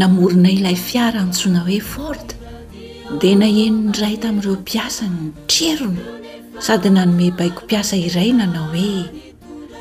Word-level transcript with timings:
namorina 0.00 0.50
ilay 0.58 0.74
fiara 0.76 1.20
ntsoina 1.28 1.62
hoe 1.66 1.78
ford 1.92 2.28
dia 3.20 3.34
nahenonray 3.38 4.16
tami'ireo 4.24 4.54
mpiasa 4.62 5.04
ny 5.14 5.28
trerona 5.50 6.02
sady 6.66 6.90
nanome 6.96 7.28
baiko 7.38 7.60
mpiasa 7.66 7.94
iray 8.06 8.30
nanao 8.34 8.68
hoe 8.74 9.04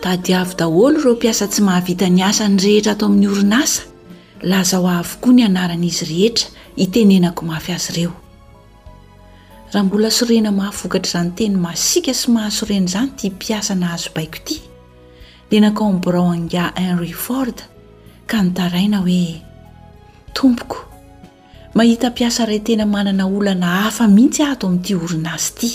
tadi 0.04 0.32
avo 0.40 0.54
daholo 0.60 0.98
ireo 1.00 1.14
mpiasa 1.18 1.46
tsy 1.52 1.62
mahavita 1.66 2.06
ny 2.14 2.22
asa 2.30 2.46
ny 2.48 2.58
rehetra 2.64 2.92
atao 2.94 3.10
amin'ny 3.10 3.28
orina 3.34 3.58
asa 3.66 3.82
lazaho 4.52 4.88
avo 5.00 5.14
koa 5.24 5.34
ny 5.34 5.42
anaran'izy 5.50 6.06
rehetra 6.14 6.46
itenenako 6.86 7.42
mafy 7.52 7.72
azy 7.78 7.90
ireo 7.94 8.14
raha 9.74 9.84
mbola 9.88 10.10
sorena 10.18 10.52
mahavokatra 10.52 11.12
zany 11.14 11.32
teny 11.38 11.56
masika 11.66 12.14
sy 12.14 12.30
mahasorena 12.36 12.88
zany 12.94 13.10
tia 13.18 13.32
mpiasa 13.34 13.74
nahazo 13.82 14.10
baiko 14.16 14.38
ity 14.46 14.62
de 15.50 15.58
nakombra 15.60 16.22
anga 16.34 16.70
henry 16.78 17.14
ford 17.26 17.58
ka 18.30 18.38
notaraina 18.46 19.02
hoe 19.02 19.50
tompoko 20.34 20.86
mahita 21.74 22.10
mpiasa 22.10 22.46
ray 22.46 22.60
tena 22.60 22.86
manana 22.86 23.26
olana 23.30 23.66
hafa 23.88 24.08
mihitsy 24.08 24.44
ahhato 24.44 24.68
amin'ity 24.68 24.94
orinazy 24.96 25.66
ity 25.66 25.72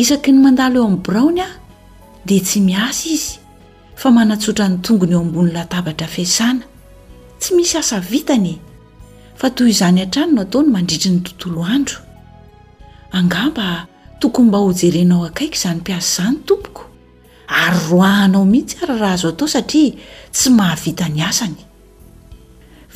isaky 0.00 0.30
ny 0.34 0.38
mandalo 0.42 0.76
eo 0.82 0.86
amin'ny 0.88 1.02
broony 1.04 1.40
aho 1.42 1.54
dia 2.26 2.40
tsy 2.42 2.58
miasa 2.62 3.06
izy 3.14 3.38
fa 3.98 4.08
manatsotra 4.10 4.66
ny 4.70 4.76
tongony 4.82 5.12
eo 5.14 5.20
ambony 5.22 5.50
latabatra 5.52 6.06
fiasana 6.06 6.64
tsy 7.40 7.50
misy 7.54 7.76
asa 7.78 8.00
vitany 8.00 8.46
e, 8.46 8.58
fa 9.38 9.46
toy 9.50 9.70
izany 9.70 9.98
han-tranono 10.02 10.40
atao 10.42 10.62
no 10.64 10.68
mandritry 10.74 11.10
ny 11.10 11.18
tontolo 11.26 11.62
andro 11.74 11.98
angamba 13.10 13.86
tokony 14.20 14.48
mba 14.48 14.58
hojerenao 14.58 15.24
akaiky 15.30 15.58
izany 15.58 15.78
mpiasa 15.80 16.22
izany 16.22 16.38
tompoko 16.48 16.82
ary 17.48 17.78
roahanao 17.90 18.44
mihitsy 18.44 18.76
arya 18.82 18.96
raha 19.02 19.12
azo 19.14 19.28
atao 19.28 19.48
satria 19.48 19.92
tsy 20.34 20.50
mahavita 20.58 21.06
ny 21.14 21.22
asany 21.22 21.60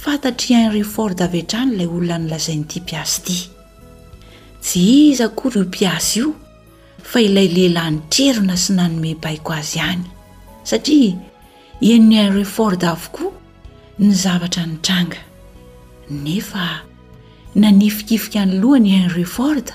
fantatra 0.02 0.56
henri 0.62 0.82
ford 0.84 1.18
avyhantrany 1.24 1.72
ilay 1.74 1.86
olona 1.96 2.16
nolazain'nyity 2.20 2.78
mpiasy 2.82 3.20
ity 3.22 3.38
tsy 4.62 4.82
iza 5.12 5.26
kory 5.38 5.60
io 5.62 5.68
mpiasy 5.70 6.14
io 6.22 6.28
fa 7.10 7.18
ilay 7.26 7.48
lehilahyny 7.56 7.98
trerona 8.12 8.56
sy 8.62 8.72
nanomebaiko 8.80 9.52
azy 9.58 9.76
ihany 9.78 10.02
satria 10.68 11.14
enin'ny 11.92 12.16
hanri 12.22 12.44
ford 12.54 12.80
avokoa 12.92 13.30
ny 14.00 14.10
zavatra 14.22 14.64
ny 14.72 14.76
tranga 14.86 15.20
nefa 16.24 16.64
nanifikifika 17.60 18.42
ny 18.46 18.58
lohany 18.60 18.88
henri 18.96 19.26
ford 19.36 19.68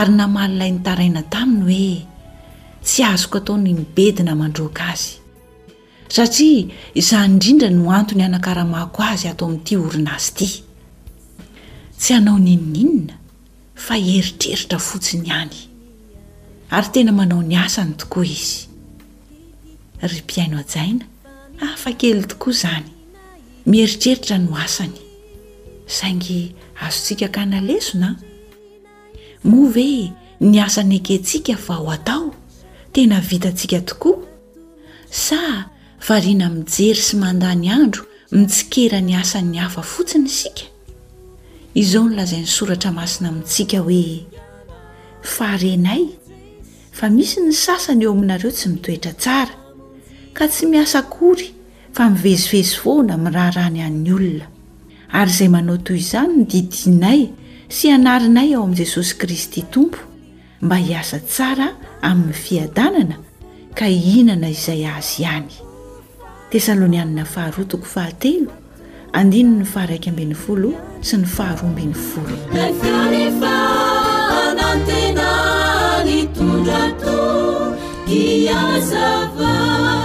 ary 0.00 0.12
namaliilay 0.18 0.72
nitaraina 0.76 1.22
taminy 1.32 1.68
hoe 1.68 2.06
tsy 2.84 3.00
azoko 3.12 3.36
ataony 3.42 3.66
nibedina 3.78 4.32
mandroaka 4.34 4.84
azy 4.94 5.17
satria 6.08 6.68
izaho 6.94 7.24
indrindra 7.32 7.68
no 7.76 7.84
antony 7.98 8.22
hanakaramaako 8.26 9.00
azy 9.12 9.26
atao 9.32 9.48
amin'ity 9.50 9.76
orina 9.86 10.12
azy 10.16 10.30
ity 10.42 10.64
tsy 12.00 12.10
hanao 12.16 12.38
ninininona 12.44 13.14
fa 13.84 13.94
ieritreritra 14.12 14.78
fotsiny 14.88 15.24
ihany 15.28 15.56
ary 16.76 16.88
tena 16.94 17.12
manao 17.18 17.42
ny 17.50 17.54
asany 17.64 17.92
tokoa 18.00 18.24
izy 18.36 18.56
ry 20.10 20.18
mpiaino 20.24 20.56
ajaina 20.64 21.04
afa 21.72 21.90
kely 22.00 22.20
tokoa 22.30 22.52
izany 22.56 22.88
mieritreritra 23.70 24.36
no 24.44 24.52
asany 24.64 24.96
saingy 25.96 26.40
azotsika 26.84 27.28
kanalesona 27.36 28.08
moa 29.50 29.70
ve 29.74 29.86
e, 30.00 30.12
ny 30.50 30.56
asany 30.66 30.96
akentsika 31.00 31.54
fa 31.56 31.74
ho 31.80 31.88
atao 31.96 32.34
tena 32.92 33.20
vitantsika 33.28 33.78
tokoa 33.88 34.18
sa 35.10 35.40
fariana 35.98 36.48
mijery 36.48 37.02
sy 37.02 37.16
mandany 37.18 37.68
andro 37.72 38.02
mitsikera 38.36 38.98
ny 39.06 39.12
asan'ny 39.22 39.58
hafa 39.62 39.82
fotsiny 39.92 40.28
isika 40.30 40.64
izao 41.80 42.04
nolazain'ny 42.08 42.46
soratra 42.56 42.90
masina 42.98 43.30
mintsika 43.34 43.80
hoe 43.82 44.26
farenay 45.34 46.02
fa 46.98 47.06
misy 47.16 47.40
ny 47.48 47.52
sasany 47.64 48.04
eo 48.06 48.12
aminareo 48.16 48.52
tsy 48.56 48.66
mitoetra 48.72 49.12
tsara 49.22 49.54
ka 50.36 50.44
tsy 50.52 50.64
miasa 50.72 51.00
kory 51.14 51.48
fa 51.94 52.04
mivezivezy 52.12 52.74
fohana 52.82 53.14
amin'ny 53.18 53.34
raharany 53.36 53.80
an'ny 53.88 54.10
olona 54.18 54.46
ary 55.18 55.30
izay 55.34 55.48
manao 55.54 55.78
toy 55.86 55.98
izany 56.04 56.32
nydidinay 56.38 57.20
sy 57.76 57.90
anarinay 57.96 58.54
ao 58.54 58.64
ami'i 58.66 58.80
jesosy 58.84 59.14
kristy 59.20 59.62
tompo 59.74 59.98
mba 60.62 60.76
hiasa 60.78 61.18
tsara 61.32 61.68
amin'ny 62.08 62.34
fiadanana 62.44 63.16
ka 63.78 63.84
hihinana 63.94 64.48
izay 64.56 64.82
azy 64.98 65.22
ihany 65.24 65.66
tesalonianina 66.50 67.24
faharoa 67.24 67.64
toko 67.68 67.84
fahateo 67.86 68.48
andiny 69.12 69.50
ny 69.60 69.64
faraiky 69.74 70.08
ambin'ny 70.12 70.34
folo 70.44 70.72
sy 71.06 71.16
ny 71.22 71.28
faharoa 71.36 71.68
ambin'ny 71.70 71.94
folo 72.08 72.36
ekarehefa 72.68 73.54
anantena 74.44 75.30
ny 76.08 76.16
tondra 76.36 76.82
to 77.04 77.18
iazava 78.22 79.96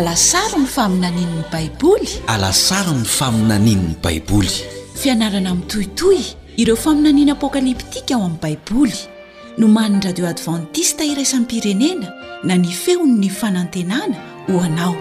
alasarny 0.00 0.64
famiaiy 0.74 1.32
baiboly 1.52 2.08
alasaro 2.34 2.92
ny 2.96 3.04
faminaninny 3.16 3.92
baiboly 4.04 4.50
fianarana 5.00 5.52
minytohitoy 5.56 6.18
ireo 6.62 6.76
faminaniana 6.84 7.32
apokalyptika 7.38 8.14
ao 8.14 8.20
amin'ny 8.30 8.38
baiboly 8.44 8.96
no 9.58 9.68
man'ny 9.76 10.00
radio 10.06 10.26
advantista 10.32 11.04
iraisan'n 11.12 11.46
pirenena 11.52 12.08
na 12.46 12.56
ny 12.62 12.68
feon'ny 12.84 13.30
fanantenana 13.40 14.16
ho 14.48 14.60
anao 14.66 14.96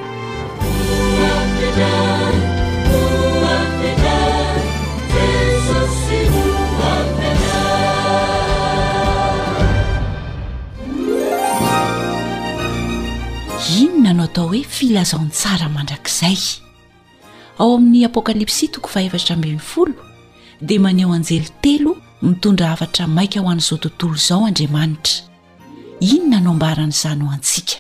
ano 14.09 14.23
atao 14.23 14.47
hoe 14.47 14.63
filazaontsara 14.77 15.67
mandrakzay 15.75 16.38
ao 17.61 17.69
amin'ny 17.77 18.06
apokalipsia 18.09 18.71
toko 18.75 18.88
faevatra 18.94 19.35
mbi'ny 19.38 19.59
folo 19.71 19.94
dia 20.67 20.79
maneho 20.85 21.11
anjely 21.17 21.50
telo 21.63 21.91
mitondra 22.25 22.67
hafatra 22.73 23.03
mainka 23.15 23.38
aho 23.39 23.50
an'izao 23.53 23.77
tontolo 23.83 24.15
izao 24.19 24.41
andriamanitra 24.50 25.15
inona 26.13 26.39
no 26.45 26.51
mbaran'izany 26.57 27.21
ho 27.25 27.29
antsika 27.35 27.75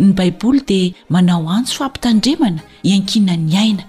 ny 0.00 0.10
baiboly 0.18 0.60
dia 0.70 0.92
manao 1.14 1.42
antso 1.56 1.74
fampitandremana 1.80 2.60
iankinany 2.90 3.52
aina 3.64 3.84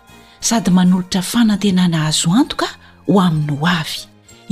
sady 0.49 0.71
manolotra 0.77 1.21
fanantenana 1.31 1.97
azo 2.09 2.29
antoka 2.41 2.67
ho 3.09 3.15
amin'ny 3.27 3.55
ho 3.59 3.65
avy 3.79 3.99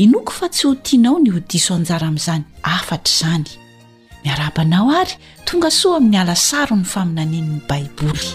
inoko 0.06 0.32
fa 0.40 0.48
tsy 0.52 0.64
ho 0.68 0.74
tianao 0.86 1.18
ny 1.24 1.30
ho 1.36 1.40
diso 1.50 1.72
anjara 1.80 2.08
amin'izany 2.12 2.44
afatr' 2.78 3.14
izany 3.16 3.50
miarabanao 4.26 4.90
ary 4.92 5.16
tonga 5.46 5.70
soa 5.74 5.98
amin'ny 6.02 6.18
alasaro 6.20 6.74
ny 6.78 6.86
faminanininy 6.86 7.62
baiboly 7.70 8.28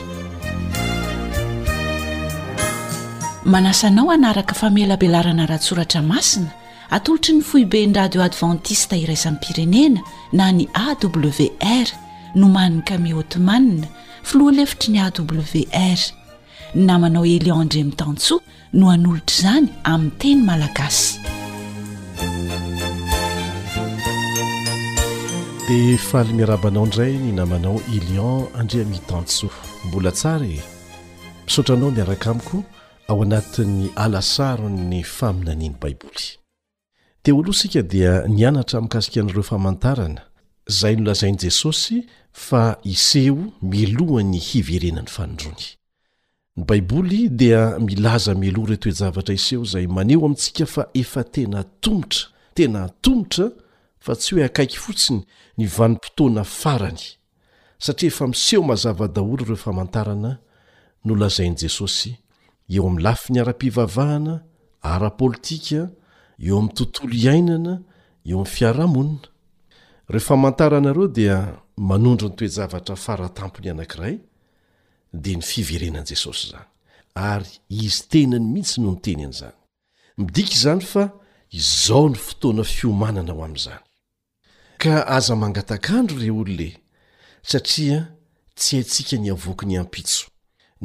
manasanao 3.48 4.10
anaraka 4.14 4.54
famelabelarana 4.60 5.46
rahatsoratra 5.50 6.02
masina 6.04 6.50
atolotry 6.92 7.34
ny 7.38 7.42
foiben'ny 7.50 7.96
radio 7.98 8.20
advantista 8.22 8.94
iraizanyy 9.04 9.40
pirenena 9.44 10.00
na 10.36 10.44
ny 10.54 10.64
awr 10.72 11.86
nomaniny 12.38 12.82
kami 12.88 13.10
hotemanna 13.16 13.86
filoha 14.22 14.52
lefitry 14.62 14.90
ny 14.94 14.98
awr 15.02 16.00
namanao 16.78 17.26
eliandreamitantsoa 17.26 18.40
no 18.78 18.86
hanolotra 18.90 19.26
izany 19.36 19.68
amin'ny 19.84 20.14
teny 20.18 20.40
malagasy 20.48 21.20
dia 25.68 25.96
faly 25.98 26.32
miarabanao 26.32 26.84
indray 26.84 27.12
ny 27.18 27.32
namanao 27.32 27.80
ilion 27.94 28.46
andria 28.54 28.84
midanso 28.84 29.50
mbola 29.84 30.12
tsara 30.12 30.46
e 30.46 30.60
misaotra 31.46 31.74
anao 31.76 31.90
miaraka 31.90 32.30
amiko 32.30 32.64
ao 33.08 33.22
anatin'ny 33.22 33.90
alasaro 33.96 34.68
ny 34.68 35.02
faminaniany 35.04 35.74
baiboly 35.80 36.24
teo 37.22 37.34
aloha 37.40 37.52
sika 37.58 37.82
dia 37.82 38.26
nianatra 38.28 38.80
mikasikaan'reo 38.80 39.42
famantarana 39.42 40.20
izay 40.68 40.96
nolazain'i 40.96 41.38
jesosy 41.38 42.02
fa 42.32 42.76
iseho 42.84 43.52
milohany 43.62 44.38
hiverenany 44.38 45.06
fanondrony 45.06 45.66
ny 46.56 46.64
baiboly 46.64 47.28
dia 47.28 47.78
milaza 47.78 48.34
mieloha 48.34 48.66
ireo 48.66 48.76
toejavatra 48.76 49.34
iseho 49.34 49.62
izay 49.64 49.86
maneo 49.86 50.24
amintsika 50.24 50.66
fa 50.66 50.86
efa 50.94 51.24
tena 51.24 51.64
tomotra 51.80 52.20
tena 52.54 52.88
tomotra 53.00 53.50
fa 54.04 54.14
tsy 54.18 54.30
hoe 54.34 54.44
akaiky 54.46 54.78
fotsiny 54.84 55.20
ny 55.58 55.66
vanom-potoana 55.76 56.42
farany 56.60 57.02
satria 57.84 58.10
efa 58.12 58.24
miseho 58.32 58.62
mazavadaholy 58.70 59.44
reo 59.50 59.58
famantarana 59.64 60.32
nolazain'i 61.08 61.58
jesosy 61.62 62.10
eo 62.74 62.82
amin'ny 62.88 63.02
lafi 63.06 63.28
ny 63.32 63.38
ara-pivavahana 63.42 64.34
ara-politika 64.94 65.80
eo 66.46 66.54
amin'ny 66.58 66.74
tontolo 66.78 67.14
iainana 67.24 67.74
eo 68.30 68.36
amin'ny 68.40 68.52
fiarahamonina 68.54 69.26
reo 70.12 70.22
famantaranareo 70.30 71.06
dia 71.18 71.36
manondro 71.90 72.26
ny 72.28 72.34
toejavatra 72.40 72.96
faratampony 73.06 73.68
anankiray 73.70 74.14
dia 75.22 75.36
ny 75.38 75.44
fiverenan'i 75.52 76.08
jesosy 76.14 76.46
izany 76.48 76.68
ary 77.14 77.50
izy 77.86 78.02
tenany 78.10 78.44
mihitsy 78.52 78.76
no 78.82 78.90
ny 78.94 79.00
teny 79.04 79.22
an'izany 79.26 79.54
midika 80.18 80.52
izany 80.58 80.82
fa 80.92 81.04
izao 81.60 82.08
ny 82.08 82.18
fotoana 82.26 82.64
fiomanana 82.74 83.32
ho 83.38 83.42
amin'izany 83.46 83.82
ka 84.82 85.06
aza 85.06 85.36
mangatakandro 85.36 86.16
re 86.18 86.30
olona 86.30 86.62
e, 86.64 86.72
satria 87.42 87.98
tsy 88.58 88.76
haitsika 88.76 89.16
ny 89.22 89.28
avoakony 89.34 89.76
ampitso 89.82 90.22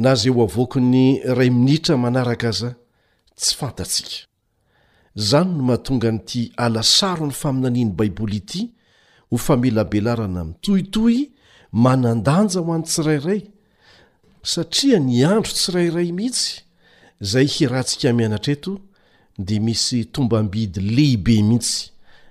nazay 0.04 0.30
ho 0.34 0.42
avoaky 0.46 0.80
ny 0.94 1.06
ray 1.38 1.50
minitra 1.50 1.96
manaraka 1.98 2.48
aza 2.54 2.70
tsy 3.40 3.54
fantatsika 3.60 4.16
izany 5.20 5.50
no 5.56 5.62
mahatonga 5.66 6.10
nyity 6.14 6.42
alasaro 6.66 7.26
ny 7.28 7.34
faminaniany 7.42 7.94
baiboly 7.98 8.38
ity 8.42 8.62
ho 9.32 9.36
famelabelarana 9.46 10.42
mitohitohy 10.50 11.20
manandanja 11.84 12.60
ho 12.62 12.70
an'ny 12.78 12.86
tsirairay 12.88 13.42
satria 14.54 14.98
ny 15.00 15.26
andro 15.26 15.52
tsirairay 15.58 16.08
mihitsy 16.18 16.52
zay 17.32 17.48
hirantsika 17.54 18.14
mianatreto 18.14 18.72
dia 19.46 19.60
misy 19.66 20.06
tombambidy 20.06 20.82
lehibe 20.96 21.42
mihitsy 21.42 21.97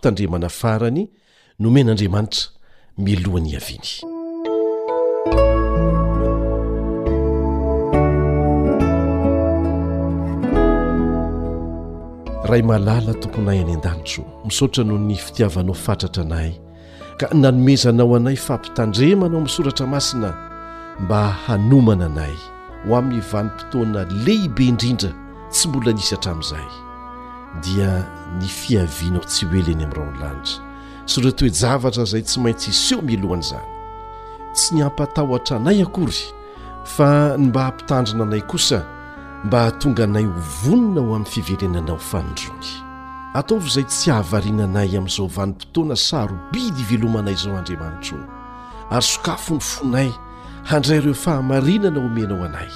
tandremana 0.00 0.48
farany 0.58 1.04
no 1.62 1.68
men'andriamanitra 1.74 2.42
milohany 3.04 3.52
aviany 3.60 3.88
ray 12.50 12.62
malala 12.70 13.12
tomponyay 13.22 13.60
any 13.64 13.74
an-danitro 13.78 14.24
misaotra 14.46 14.82
noho 14.88 14.98
ny 15.08 15.14
fitiavanao 15.24 15.74
fantratra 15.84 16.22
anay 16.26 16.50
ka 17.20 17.26
nanomezanao 17.42 18.16
anay 18.18 18.36
fampitandremana 18.46 19.34
o 19.36 19.40
min'soratra 19.44 19.86
masina 19.94 20.28
mba 21.02 21.20
hanomana 21.44 22.06
anay 22.10 22.34
ho 22.88 22.96
amin'ny 22.98 23.20
vanympotoana 23.30 24.00
lehibe 24.24 24.62
indrindra 24.70 25.10
tsy 25.52 25.68
mbola 25.68 25.92
nisa 25.92 26.16
hatramin'izay 26.16 26.68
dia 27.62 28.04
ny 28.38 28.46
fiavianao 28.48 29.24
tsy 29.24 29.46
hoeliany 29.46 29.84
amin'raho 29.84 30.12
nylanidry 30.12 30.60
syro 31.06 31.32
toejavatra 31.32 32.02
izay 32.02 32.22
tsy 32.22 32.40
maintsy 32.40 32.70
iseho 32.70 33.02
milohana 33.02 33.40
izah 33.42 33.64
tsy 34.54 34.74
ny 34.74 34.82
ampatahoatra 34.84 35.56
anay 35.56 35.82
akory 35.82 36.20
fa 36.94 37.34
ny 37.38 37.48
mba 37.48 37.60
hampitandrina 37.66 38.24
anay 38.24 38.40
kosa 38.50 38.78
mba 39.44 39.58
hatonga 39.64 40.04
anay 40.04 40.24
ho 40.24 40.40
vonina 40.62 41.00
o 41.00 41.14
amin'ny 41.14 41.24
fiverenanao 41.32 41.98
fanondroky 41.98 42.72
ataovy 43.34 43.66
izay 43.68 43.84
tsy 43.84 44.10
hahavariana 44.10 44.64
anay 44.64 44.96
amin'izaovan'nympotoana 44.96 45.96
sarobidy 45.96 46.80
ivelomanay 46.82 47.34
izao 47.34 47.56
andriamanitro 47.56 48.18
ary 48.90 49.02
sokafo 49.10 49.52
ny 49.54 49.60
fonay 49.64 50.08
handrayreo 50.70 51.14
fahamarinana 51.14 52.00
homenao 52.02 52.44
anay 52.48 52.70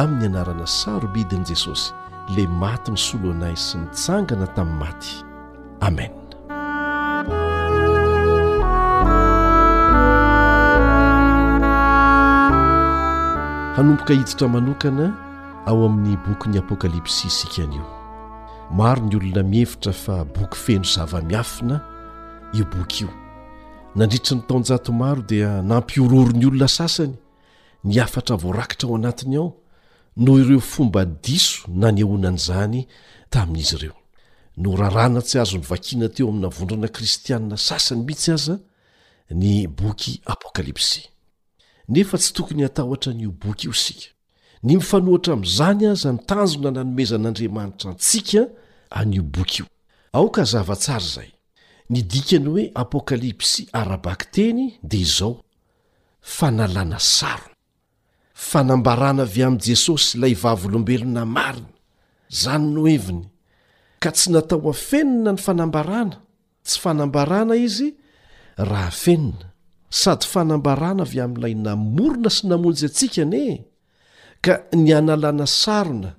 amin'ny 0.00 0.26
anarana 0.28 0.66
sarobidyan'i 0.66 1.46
jesosy 1.50 1.92
la 2.36 2.46
maty 2.46 2.92
ny 2.92 2.98
soloanay 2.98 3.56
sy 3.58 3.78
mitsangana 3.80 4.46
tamin'ny 4.54 4.78
maty 4.78 5.24
amen 5.82 6.12
hanomboka 13.76 14.14
hititra 14.14 14.48
manokana 14.54 15.06
ao 15.66 15.78
amin'ny 15.86 16.16
bokyny 16.26 16.56
apôkalipsia 16.62 17.26
isikan'io 17.32 17.82
maro 18.78 19.02
ny 19.08 19.14
olona 19.18 19.42
mihevitra 19.50 19.92
fa 20.02 20.16
boky 20.34 20.58
feno 20.64 20.86
zava-miafina 20.94 21.76
io 22.58 22.64
boky 22.74 23.04
io 23.04 23.08
nandriditry 23.96 24.36
ny 24.36 24.42
taonjato 24.48 24.90
maro 25.02 25.22
dia 25.30 25.62
nampiororo 25.70 26.32
ny 26.38 26.46
olona 26.46 26.68
sasany 26.68 27.14
ni 27.84 27.98
afatra 28.04 28.36
voarakitra 28.42 28.88
ao 28.88 28.94
anatiny 28.96 29.36
ao 29.36 29.48
noho 30.16 30.38
ireo 30.40 30.60
fomba 30.60 31.04
diso 31.04 31.64
nany 31.68 32.02
honan' 32.02 32.34
izany 32.40 32.86
tamin'izy 33.30 33.74
ireo 33.76 33.96
no 34.56 34.76
raranatsy 34.76 35.38
azo 35.38 35.58
ny 35.58 35.64
vakiana 35.64 36.08
teo 36.08 36.28
aminavondrana 36.28 36.88
kristiana 36.88 37.56
sasany 37.56 38.02
mihitsy 38.04 38.30
aza 38.32 38.58
ny 39.30 39.66
boky 39.66 40.20
apokalipsy 40.26 41.08
nefa 41.88 42.18
tsy 42.18 42.32
tokony 42.34 42.62
hatahotra 42.62 43.12
nio 43.14 43.30
boky 43.30 43.66
io 43.66 43.72
isika 43.74 44.08
ny 44.62 44.74
mifanoatra 44.76 45.32
amin'izany 45.38 45.86
aza 45.86 46.12
ny 46.12 46.18
tanjona 46.26 46.70
nanomezan'andriamanitra 46.70 47.90
antsika 47.94 48.48
anio 48.90 49.22
boka 49.22 49.54
io 49.62 49.66
aoka 50.12 50.44
zavatsara 50.44 51.02
izay 51.06 51.30
ny 51.90 52.02
dikany 52.02 52.46
hoe 52.46 52.64
apokalipsy 52.74 53.68
arabak 53.72 54.30
teny 54.34 54.74
dia 54.82 55.00
izao 55.06 55.42
fanalana 56.20 56.98
saro 56.98 57.49
fanambarana 58.48 59.22
avy 59.28 59.42
amin'i 59.46 59.60
jesosy 59.68 60.08
ilay 60.16 60.34
vavolombelona 60.44 61.22
marina 61.36 61.68
zany 62.40 62.64
no 62.74 62.82
heviny 62.92 63.22
ka 64.02 64.10
tsy 64.16 64.28
natao 64.32 64.68
afenona 64.74 65.30
ny 65.36 65.40
fanambarana 65.46 66.16
tsy 66.66 66.76
fanambarana 66.84 67.54
izy 67.66 67.88
raha 68.70 68.90
fenina 69.02 69.46
sady 70.00 70.26
fanambarana 70.32 71.02
avy 71.06 71.18
amin'ilay 71.24 71.54
namorona 71.66 72.28
sy 72.36 72.42
namonjy 72.50 72.84
atsika 72.88 73.24
ne 73.32 73.42
ka 74.44 74.54
ny 74.82 74.88
analàna 75.00 75.46
sarona 75.62 76.10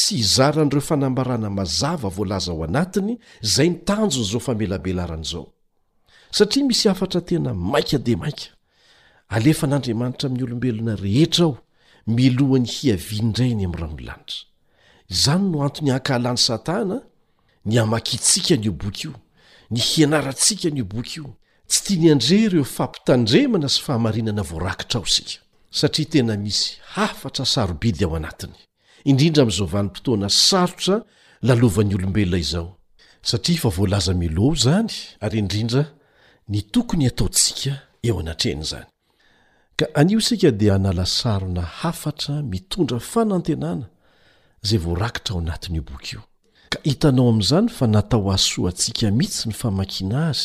sy 0.00 0.12
izaran'ireo 0.22 0.82
fanambarana 0.90 1.48
mazava 1.58 2.08
voalaza 2.16 2.50
ao 2.52 2.62
anatiny 2.68 3.12
izay 3.46 3.68
nytanjon'izao 3.72 4.40
famelabelaran'izao 4.46 5.46
satria 6.36 6.64
misy 6.70 6.86
afatra 6.92 7.20
tena 7.28 7.50
maika 7.72 7.98
di 8.06 8.16
maika 8.22 8.48
alefa 9.30 9.66
n'andriamanitra 9.66 10.28
amin'ny 10.28 10.44
olombelona 10.44 10.94
rehetra 10.98 11.44
aho 11.46 11.58
milohany 12.16 12.66
hiavindrainy 12.74 13.64
ami'ny 13.66 13.80
ramolanitra 13.82 14.40
izany 15.14 15.44
no 15.52 15.58
antony 15.66 15.90
hankahalany 15.94 16.36
satana 16.48 16.98
ny 17.66 17.76
amakintsika 17.82 18.56
ny 18.58 18.68
o 18.72 18.74
bok 18.74 19.04
io 19.04 19.12
ny 19.70 19.78
hianaratsika 19.88 20.70
ny 20.74 20.82
o 20.82 20.90
boka 20.94 21.14
io 21.16 21.24
tsy 21.70 21.80
tiany 21.86 22.08
andre 22.14 22.40
ryeo 22.54 22.64
fampitandremana 22.76 23.68
sy 23.70 23.80
fahamarinana 23.86 24.42
voarakitra 24.50 25.00
ao 25.00 25.06
sika 25.16 25.38
satria 25.70 26.06
tena 26.10 26.36
misy 26.36 26.78
hafatra 26.98 27.44
sarobidy 27.46 28.04
ao 28.04 28.16
anatiny 28.18 28.52
indrindra 29.06 29.42
am'zovan'nympotoana 29.46 30.28
sarotra 30.28 31.04
lalovan'ny 31.46 31.94
olombelona 31.94 32.38
izao 32.42 32.68
satria 33.22 33.60
fa 33.62 33.68
voalaza 33.70 34.14
meloa 34.14 34.52
o 34.56 34.62
zany 34.66 34.90
ary 35.22 35.38
indrindra 35.38 35.84
ny 36.48 36.62
tokony 36.74 37.06
ataotsika 37.06 37.78
eo 38.02 38.18
anatrehany 38.18 38.62
izany 38.66 38.89
ka 39.80 39.86
anio 39.94 40.18
isika 40.18 40.50
dia 40.50 40.78
nalasarona 40.78 41.62
hafatra 41.62 42.42
mitondra 42.42 43.00
fanantenana 43.12 43.86
izay 44.64 44.78
voa 44.78 44.98
rakitra 44.98 45.32
ao 45.36 45.40
anatin'io 45.42 45.82
bok 45.88 46.02
io 46.12 46.20
ka 46.72 46.78
hitanao 46.84 47.28
amin'izany 47.28 47.68
fa 47.68 47.86
natao 47.86 48.30
ahsoa 48.34 48.68
antsika 48.70 49.10
mihitsy 49.10 49.48
ny 49.48 49.54
famankina 49.54 50.26
azy 50.30 50.44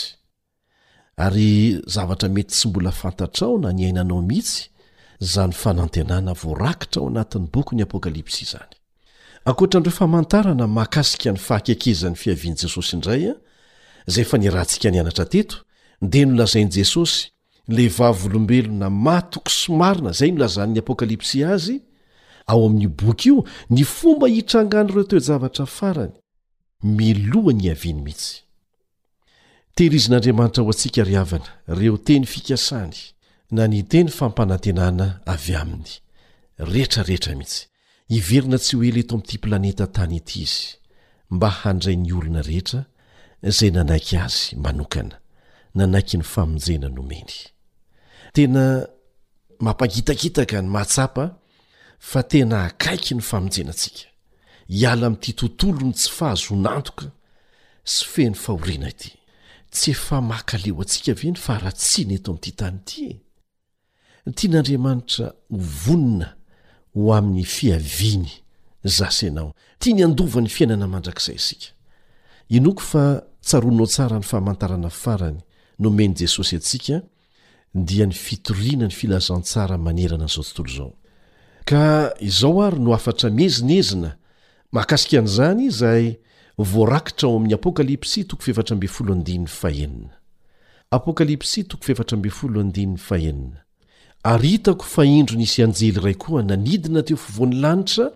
ary 1.25 1.81
zavatra 1.87 2.29
mety 2.29 2.49
tsy 2.53 2.67
mbola 2.69 2.91
fantatrao 2.91 3.57
na 3.57 3.73
niainanao 3.73 4.21
mihitsy 4.21 4.63
zany 5.19 5.51
fanantenana 5.53 6.33
voarakitra 6.33 7.01
ao 7.01 7.07
anatin'ny 7.07 7.47
boky 7.53 7.75
ny 7.75 7.81
apokalipsy 7.83 8.43
izany 8.45 8.71
ankoatra 9.45 9.79
ndro 9.79 9.91
fa 9.91 10.07
mantarana 10.07 10.67
makasika 10.67 11.31
ny 11.31 11.37
fahakekezan'ny 11.47 12.15
fiavian'i 12.21 12.59
jesosy 12.61 12.91
indray 12.95 13.23
a 13.31 13.35
izay 14.07 14.23
efa 14.23 14.37
ni 14.37 14.49
rahantsika 14.49 14.89
ni 14.91 14.99
anatra 14.99 15.25
teto 15.25 15.55
ndea 16.01 16.25
nolazain'i 16.25 16.71
jesosy 16.79 17.34
levavolombelo 17.67 18.71
na 18.73 18.89
matoko 18.89 19.49
somarina 19.49 20.11
izay 20.13 20.31
nilazan'ny 20.31 20.77
apokalipsy 20.79 21.41
azy 21.45 21.81
ao 22.45 22.65
amin'ny 22.67 22.87
boky 22.87 23.29
io 23.29 23.41
ny 23.69 23.83
fomba 23.83 24.27
hitrangan' 24.29 24.89
ireo 24.93 25.03
to 25.03 25.17
javatra 25.19 25.65
farany 25.65 26.13
milohany 26.83 27.69
aviany 27.73 28.01
mihitsy 28.05 28.43
teirizin'andriamanitra 29.75 30.61
ho 30.63 30.69
antsika 30.69 31.03
ry 31.03 31.15
havana 31.17 31.49
reo 31.67 31.97
teny 31.97 32.25
fikasany 32.25 32.95
na 33.51 33.67
ny 33.67 33.81
teny 33.83 34.09
fampanantenana 34.13 35.07
avy 35.25 35.55
aminy 35.57 35.91
rehetrarehetra 36.57 37.33
mihitsy 37.35 37.61
hiverina 38.13 38.57
tsy 38.61 38.77
ho 38.77 38.83
eleto 38.83 39.15
amin'ity 39.17 39.37
planeta 39.41 39.87
tany 39.89 40.15
ity 40.21 40.41
izy 40.45 40.77
mba 41.33 41.49
handray 41.49 41.95
ny 41.97 42.13
olona 42.13 42.41
rehetra 42.45 42.85
izay 43.41 43.71
nanaiky 43.73 44.17
azy 44.21 44.53
manokana 44.65 45.17
nanaiky 45.75 46.15
ny 46.21 46.23
famonjena 46.23 46.89
nomeny 46.93 47.33
tena 48.35 48.85
mampagitakitaka 49.59 50.59
ny 50.61 50.67
mahatsapa 50.67 51.39
fa 51.99 52.23
tena 52.23 52.65
akaiky 52.67 53.15
ny 53.15 53.21
famonjenantsika 53.23 54.11
hiala 54.67 55.07
amin'ity 55.07 55.31
tontolo 55.39 55.85
ny 55.87 55.93
tsy 55.95 56.11
fahazonantoka 56.11 57.07
sy 57.87 58.03
feny 58.05 58.35
fahorena 58.35 58.89
ity 58.91 59.15
tsy 59.71 59.91
efa 59.95 60.19
makaleo 60.19 60.81
atsika 60.83 61.13
ve 61.15 61.31
ny 61.31 61.39
faratsineto 61.39 62.31
amin'ity 62.35 62.51
tany 62.59 62.83
ity 62.83 63.07
e 64.27 64.31
tyan'andriamanitra 64.35 65.31
vonina 65.85 66.35
ho 66.93 67.13
amin'ny 67.15 67.45
fiaviany 67.55 68.31
zasanao 68.83 69.53
tia 69.79 69.95
ny 69.95 70.03
andova 70.03 70.41
ny 70.43 70.49
fiainana 70.51 70.87
mandrakzay 70.91 71.39
sika 71.39 71.71
inoko 72.51 72.81
fa 72.83 73.23
tsaronao 73.41 73.87
tsara 73.87 74.19
ny 74.19 74.23
fahamantarana 74.27 74.89
fifarany 74.91 75.39
nomeny 75.79 76.13
jesosy 76.19 76.55
atsika 76.59 76.99
dia 77.75 78.07
n 78.07 78.13
fitorinany 78.15 78.91
filazantsara 78.95 79.75
manerana 79.87 80.27
zao 80.33 80.43
tntoo 80.47 80.67
zao 80.75 80.91
ka 81.69 82.15
izao 82.29 82.57
ary 82.67 82.79
no 82.85 82.91
afatra 82.97 83.27
miezinezina 83.39 84.09
makasikaaniizany 84.77 85.61
izay 85.67 86.19
voarakitra 86.57 87.27
oam 87.27 87.47
aritako 94.35 94.81
fahindro 94.95 95.35
nisy 95.37 95.59
anjely 95.65 95.97
ray 96.05 96.15
koa 96.23 96.41
nanidina 96.49 97.01
teo 97.07 97.17
fovoany 97.25 97.53
lanitra 97.63 98.07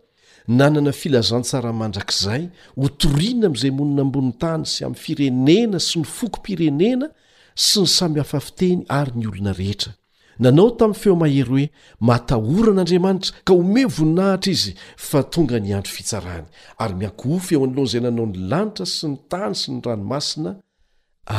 nanana 0.60 0.92
filazantsara 1.02 1.70
mandrakzay 1.82 2.42
hotorina 2.82 3.46
amyzay 3.50 3.72
monana 3.78 4.02
ambonin 4.06 4.34
tany 4.42 4.64
sy 4.74 4.82
am 4.88 4.96
firenena 5.04 5.78
sy 5.88 6.00
nyfokompirenena 6.02 7.08
sy 7.60 7.82
ny 7.84 7.88
samy 7.92 8.18
hafafitehny 8.24 8.86
ary 8.88 9.12
ny 9.18 9.28
olona 9.30 9.54
rehetra 9.56 9.94
nanao 10.44 10.72
tamin'ny 10.80 11.00
feo 11.02 11.16
mahery 11.24 11.44
hoe 11.50 11.66
matahoran'andriamanitra 12.10 13.32
ka 13.48 13.52
home 13.60 13.84
voninahitra 13.98 14.52
izy 14.56 14.72
fa 15.08 15.20
tonga 15.34 15.58
niandro 15.66 15.92
fitsarany 15.98 16.46
ary 16.84 16.94
miakofy 17.02 17.52
eo 17.56 17.62
an'loha 17.68 17.88
izay 17.90 18.02
nanao 18.08 18.26
ny 18.32 18.36
lanitra 18.52 18.86
sy 18.96 19.04
ny 19.12 19.16
tany 19.32 19.54
sy 19.62 19.68
ny 19.74 19.80
ranomasina 19.86 20.52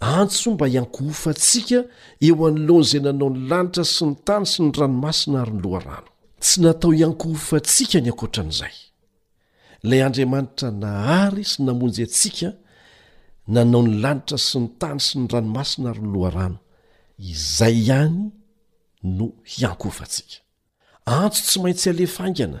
antso 0.00 0.50
mba 0.50 0.66
iankohofa 0.68 1.30
atsika 1.30 1.84
eo 2.20 2.46
anylohan 2.46 2.86
zay 2.90 3.00
nanao 3.26 3.30
ny 3.42 3.48
lanitra 3.50 3.84
sy 3.84 4.04
ny 4.06 4.14
tany 4.24 4.46
sy 4.46 4.62
ny 4.62 4.70
ranomasina 4.78 5.42
aryny 5.42 5.60
loharano 5.62 6.08
tsy 6.40 6.60
natao 6.64 6.90
iankohofa 6.94 7.56
atsika 7.56 8.00
ny 8.00 8.08
akotran'izay 8.10 8.72
lay 9.88 10.00
andriamanitra 10.06 10.70
nahary 10.84 11.44
sy 11.44 11.58
namonjy 11.64 12.02
atsika 12.08 12.48
nanao 13.54 13.82
ny 13.82 13.92
lanitra 14.02 14.38
sy 14.38 14.56
ny 14.62 14.68
tany 14.80 15.00
sy 15.06 15.18
ny 15.20 15.26
ranomasina 15.34 15.88
aryny 15.92 16.12
loharano 16.14 16.58
izay 17.32 17.76
ihany 17.84 18.20
no 19.02 19.26
iankofa 19.60 20.04
tsika 20.12 20.40
antso 21.04 21.40
tsy 21.46 21.58
maintsy 21.62 21.86
alefangana 21.92 22.60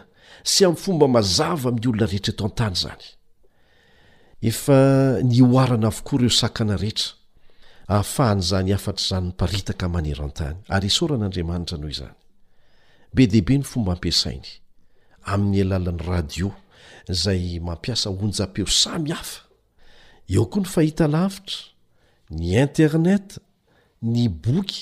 sy 0.52 0.60
amn'ny 0.68 0.80
fomba 0.84 1.08
mazava 1.08 1.68
amin'y 1.72 1.88
olona 1.88 2.06
rehetra 2.10 2.32
eto 2.34 2.44
antany 2.52 2.76
zany 2.84 3.00
ef 4.50 4.68
n 4.68 5.32
rana 5.68 5.88
avokoa 5.88 6.20
reo 6.20 6.32
saana 6.40 6.76
ehetra 6.76 7.16
ahafahan' 7.90 8.42
izany 8.44 8.70
afatr' 8.78 9.02
izany 9.04 9.26
n 9.28 9.32
mparitaka 9.34 9.86
manero 9.94 10.22
an-tany 10.28 10.56
ary 10.76 10.90
soran'andriamanitra 10.98 11.76
noho 11.80 11.92
izany 11.96 12.16
be 13.14 13.22
dehaibe 13.32 13.54
ny 13.60 13.64
fomba 13.70 13.90
ampiasainy 13.96 14.50
amin'ny 15.34 15.60
alalan'ny 15.64 16.02
radio 16.10 16.48
zay 17.22 17.42
mampiasa 17.68 18.06
onja-peo 18.24 18.66
samy 18.82 19.10
hafa 19.16 19.40
eo 20.34 20.44
koa 20.52 20.60
ny 20.64 20.68
fahita 20.74 21.04
lavitra 21.14 21.58
ny 22.38 22.42
internet 22.64 23.28
ny 24.12 24.24
boky 24.44 24.80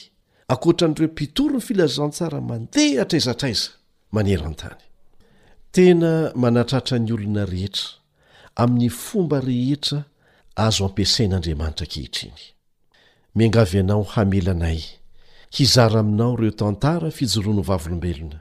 akoatran'ireo 0.54 1.08
mpitoro 1.14 1.52
ny 1.62 1.64
filazantsara 1.68 2.38
mandeha 2.50 3.00
atraizatraiza 3.08 3.68
manero 4.16 4.44
an-tany 4.52 4.82
tena 5.74 6.10
manatratra 6.42 6.96
ny 7.04 7.10
olona 7.16 7.42
rehetra 7.52 7.86
amin'ny 8.62 8.88
fomba 9.06 9.36
rehetra 9.50 9.98
azo 10.64 10.82
ampiasain'andriamanitra 10.88 11.86
kehitriny 11.94 12.42
miangavy 13.36 13.78
anao 13.78 14.02
hamelanay 14.02 14.82
hizara 15.50 16.00
aminao 16.00 16.36
reo 16.36 16.50
tantara 16.50 17.10
fijoroano 17.10 17.62
vavolombelona 17.68 18.40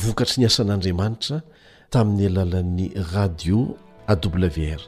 vokatry 0.00 0.40
ny 0.42 0.46
asan'andriamanitra 0.50 1.38
tamin'ny 1.94 2.26
alalan'ny 2.28 2.86
radio 3.14 3.58
awr 4.12 4.80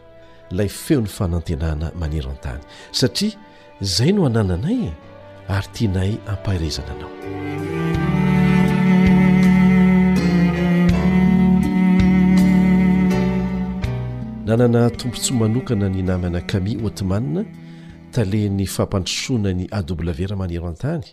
ilay 0.50 0.69
feo 0.83 1.00
ny 1.00 1.07
fanantenana 1.17 1.87
maneran-tany 2.00 2.59
satria 2.99 3.37
izay 3.83 4.12
no 4.15 4.23
hanananay 4.26 4.81
e, 4.91 4.93
ary 5.57 5.69
tianay 5.75 6.12
ampaharezana 6.33 6.91
anao 6.95 7.12
nanana 14.47 14.81
tompon 14.99 15.21
tsy 15.23 15.33
manokana 15.41 15.87
ny 15.95 16.00
namy 16.09 16.29
na 16.35 16.41
kami 16.50 16.73
hotimanina 16.83 17.43
tale 18.17 18.47
ny 18.51 18.65
fampandrosoana 18.67 19.51
ny 19.53 19.67
awe 19.79 20.27
ra 20.31 20.37
manero 20.41 20.67
antany 20.73 21.05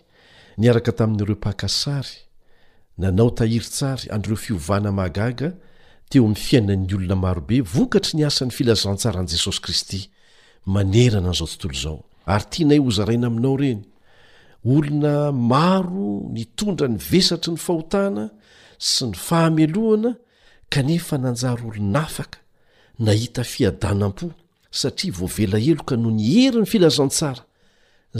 nyaraka 0.62 0.90
tamin'ireo 0.98 1.36
pahkasary 1.46 2.12
nanao 3.02 3.30
tahirytsary 3.38 4.04
anreo 4.16 4.36
fiovana 4.44 4.90
mahagaga 4.98 5.48
teo 6.10 6.22
amin'ny 6.26 6.40
fiainan'ny 6.46 6.92
olona 6.98 7.16
marobe 7.24 7.58
vokatry 7.74 8.14
ny 8.18 8.22
asany 8.28 8.50
filazantsarani 8.58 9.28
jesosy 9.36 9.60
kristy 9.66 10.00
manerana 10.76 11.28
an'izao 11.28 11.48
tontolo 11.52 11.78
zao 11.84 11.98
ary 12.34 12.46
tianay 12.52 12.80
hozaraina 12.86 13.26
aminao 13.30 13.56
reny 13.62 13.82
olona 14.74 15.14
maro 15.52 16.08
nitondra 16.36 16.86
ny 16.88 16.96
vesatry 17.10 17.52
ny 17.56 17.60
fahotana 17.66 18.24
sy 18.90 19.10
ny 19.10 19.16
fahamelohana 19.26 20.10
kanefa 20.74 21.14
nanjary 21.24 21.64
olonafaka 21.70 22.38
nahita 23.06 23.42
fiadana 23.54 24.06
m-po 24.12 24.26
satria 24.76 25.12
voavela 25.12 25.58
helo 25.66 25.84
ka 25.88 25.96
no 25.96 26.10
ny 26.10 26.24
hery 26.34 26.62
ny 26.64 26.68
filazantsara 26.72 27.42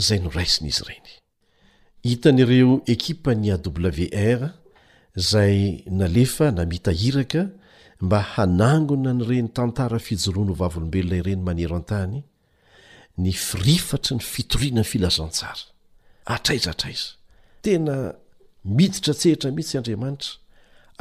zay 0.07 0.19
no 0.23 0.29
raisina 0.37 0.67
izy 0.71 0.83
ireny 0.85 1.11
hitan'ireo 2.07 2.81
ekipa 2.95 3.35
ny 3.35 3.51
a 3.55 3.59
wr 3.59 4.47
zay 5.31 5.81
nalefa 6.01 6.51
namita 6.57 6.91
hiraka 7.01 7.41
mba 8.01 8.19
hanangona 8.35 9.11
n'reny 9.17 9.49
tantara 9.57 9.99
fijoroano 10.07 10.53
hvavolombelona 10.57 11.15
ireny 11.21 11.41
manero 11.47 11.75
an-tany 11.79 12.19
ny 13.23 13.31
firifatry 13.47 14.15
ny 14.19 14.23
fitoriana 14.33 14.81
ny 14.83 14.87
filazantsara 14.91 15.63
atraizaatraiza 16.35 17.09
tena 17.65 17.95
mititra 18.79 19.13
tsehitra 19.19 19.49
mihitsy 19.55 19.77
andriamanitra 19.79 20.33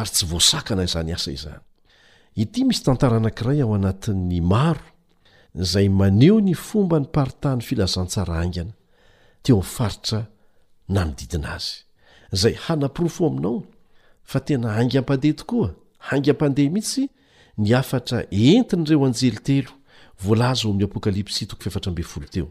ary 0.02 0.10
tsy 0.14 0.24
voasakana 0.30 0.82
izany 0.88 1.12
asa 1.16 1.30
izany 1.38 1.62
ity 2.42 2.64
misy 2.68 2.82
tantara 2.86 3.16
anankiray 3.22 3.60
ao 3.62 3.72
anatin'ny 3.78 4.40
maro 4.54 4.86
zay 5.54 5.88
maneo 5.88 6.40
ny 6.40 6.54
fomba 6.54 6.98
nyparitahny 7.00 7.62
filazantsara 7.62 8.38
angana 8.42 8.70
teo 9.42 9.60
afaritra 9.62 10.26
na 10.88 11.04
mididina 11.06 11.54
azy 11.54 11.76
zay 12.32 12.54
hanapirofo 12.66 13.26
aminao 13.26 13.62
fa 14.22 14.40
tena 14.40 14.68
angmpandeha 14.78 15.34
tokoa 15.38 15.74
angam-pandeha 16.10 16.70
mihitsy 16.72 17.08
ny 17.58 17.70
afatra 17.78 18.24
entiny 18.30 18.84
ireo 18.86 19.06
anjelytelo 19.06 19.70
voalazaoamin'y 20.24 20.84
apokalyps 20.88 21.42
to 21.46 22.48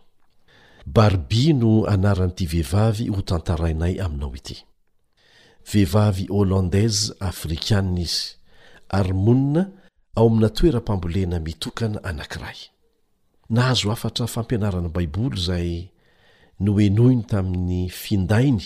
vehivavy 5.66 6.28
holandaise 6.30 7.14
afrikana 7.20 8.00
izy 8.00 8.36
ary 8.90 9.14
monina 9.14 9.68
ao 10.16 10.28
amina 10.28 10.50
toeram-pambolena 10.50 11.40
mitokana 11.40 12.04
anankiray 12.04 12.56
nahazo 13.50 13.92
afatra 13.92 14.28
fampianarana 14.28 14.90
baiboly 14.90 15.38
zay 15.48 15.90
no 16.60 16.74
enoiny 16.82 17.24
tamin'ny 17.24 17.90
findainy 17.90 18.66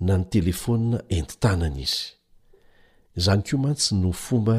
na 0.00 0.18
ny 0.18 0.24
telefona 0.30 0.98
entintanana 1.16 1.80
izy 1.86 2.00
zany 3.24 3.42
ko 3.46 3.56
mantsy 3.58 3.94
no 3.94 4.12
fomba 4.12 4.56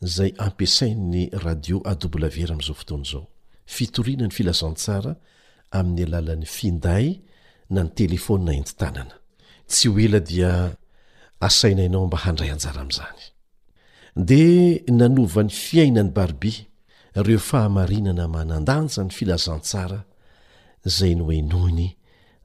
zay 0.00 0.30
ampiasain'ny 0.46 1.22
radio 1.44 1.76
awr 1.92 2.50
ami'izao 2.52 2.74
fotoana 2.80 3.04
izao 3.08 3.24
fitorianany 3.74 4.30
filazantsara 4.38 5.12
amin'ny 5.78 6.02
alalan'ny 6.04 6.46
finday 6.58 7.06
na 7.74 7.80
ny 7.84 7.90
telefonna 7.98 8.52
entintanana 8.60 9.14
tsy 9.70 9.88
oela 9.90 10.20
dia 10.20 10.52
asaina 11.40 11.82
ianao 11.82 12.06
mba 12.06 12.18
handray 12.18 12.50
anjara 12.50 12.80
amin'izany 12.80 13.20
dia 14.16 14.80
nanovany 14.86 15.48
fiainany 15.50 16.10
barbia 16.10 16.64
reo 17.14 17.38
fahamarinana 17.38 18.28
manan-danja 18.28 19.04
ny 19.04 19.10
filazantsara 19.10 20.00
izay 20.86 21.14
noenoiny 21.14 21.96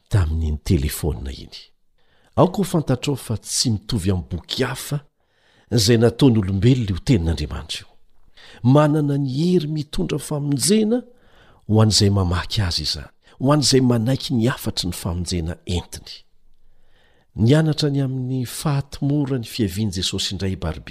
taminy 0.09 0.51
ny 0.51 0.57
telefonina 0.69 1.31
iny 1.45 1.57
aoka 2.35 2.57
ho 2.57 2.63
fantatr 2.73 3.09
ao 3.09 3.15
fa 3.15 3.37
tsy 3.37 3.69
mitovy 3.71 4.11
amin'ny 4.11 4.27
bokyhafa 4.29 4.99
izay 5.77 5.97
nataonyolombelona 5.97 6.93
ho 6.93 7.01
tenin'andriamanitra 7.07 7.81
io 7.81 7.89
manana 8.73 9.17
ny 9.17 9.29
hery 9.37 9.67
mitondra 9.67 10.19
famonjena 10.19 11.01
ho 11.67 11.81
an'izay 11.81 12.09
mamaky 12.09 12.61
azy 12.61 12.81
izany 12.85 13.11
ho 13.41 13.53
an'izay 13.53 13.81
manaiky 13.81 14.33
ny 14.37 14.45
afatry 14.53 14.85
ny 14.89 14.93
famonjena 15.01 15.53
entiny 15.65 16.22
nanatrany 17.35 18.01
amin'ny 18.01 18.45
fahatmora 18.45 19.37
ny 19.41 19.45
fiavian 19.49 19.91
jesosy 19.91 20.33
indray 20.35 20.55
barb 20.55 20.89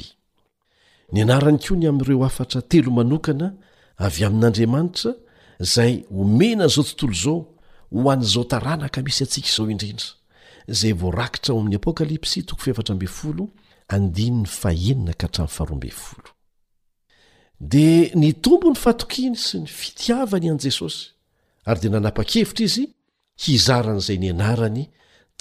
ny 1.12 1.22
anarany 1.22 1.58
ko 1.62 1.74
ny 1.78 1.86
amin'ireo 1.88 2.24
afatra 2.26 2.62
telo 2.66 2.90
manokana 2.90 3.54
avy 4.02 4.24
amin'andriamanitra 4.26 5.10
zay 5.60 6.04
homenan'izao 6.10 6.82
tontolo 6.84 7.12
izao 7.14 7.38
ho 7.94 8.10
an'n'izao 8.10 8.42
taranaka 8.50 8.98
misy 9.06 9.22
antsika 9.24 9.46
izao 9.48 9.70
indrindra 9.70 10.18
aydia 13.92 14.96
ny 18.18 18.32
tombo 18.42 18.68
ny 18.72 18.78
fahatokiny 18.82 19.36
sy 19.38 19.58
ny 19.62 19.66
fitiavany 19.70 20.46
ian' 20.48 20.58
jesosy 20.64 21.14
ary 21.70 21.80
dia 21.84 21.90
nanapa-kevitra 21.94 22.64
izy 22.66 22.84
hizaran' 23.38 24.02
izay 24.02 24.18
nianarany 24.18 24.88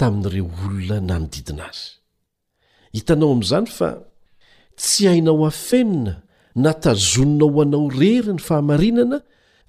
tamin'n'ireo 0.02 0.48
olona 0.66 0.98
na 1.10 1.16
nodidina 1.22 1.66
azy 1.72 1.90
hitanao 2.96 3.30
amn'izany 3.36 3.68
fa 3.78 3.90
tsy 4.82 5.02
hainao 5.12 5.44
afenina 5.50 6.14
natazonona 6.64 7.46
ho 7.54 7.60
anao 7.66 7.86
rery 8.00 8.32
ny 8.36 8.42
fahamarinana 8.48 9.18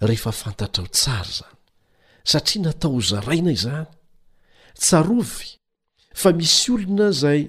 rehefa 0.09 0.33
fantatra 0.43 0.81
o 0.87 0.89
tsara 0.99 1.33
zany 1.39 1.57
satria 2.31 2.61
natao 2.65 2.93
ozaraina 3.01 3.51
izany 3.59 3.89
tsarovy 4.83 5.49
fa 6.21 6.29
misy 6.39 6.67
olona 6.75 7.07
zay 7.23 7.41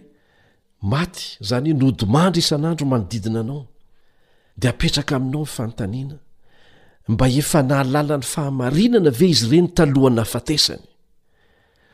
maty 0.93 1.25
zany 1.49 1.69
nodimandra 1.81 2.39
isan'andro 2.43 2.85
manodidina 2.91 3.39
anao 3.45 3.63
de 4.59 4.65
apetraka 4.71 5.13
aminao 5.17 5.45
fantaniana 5.57 6.17
mba 7.13 7.25
efa 7.41 7.59
nahalalan'ny 7.69 8.25
fahamarinana 8.33 9.09
ve 9.19 9.25
izy 9.33 9.45
ireny 9.47 9.67
talohana 9.77 10.21
afatesany 10.27 10.85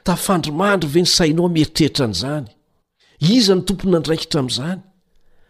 tafandrimandry 0.03 0.87
ve 0.95 1.01
ny 1.03 1.07
sainao 1.07 1.47
mieritrehitra 1.49 2.07
ny 2.07 2.13
izany 2.15 2.47
iza 3.19 3.53
ny 3.55 3.63
tomponandraikitra 3.67 4.39
amin'izany 4.41 4.81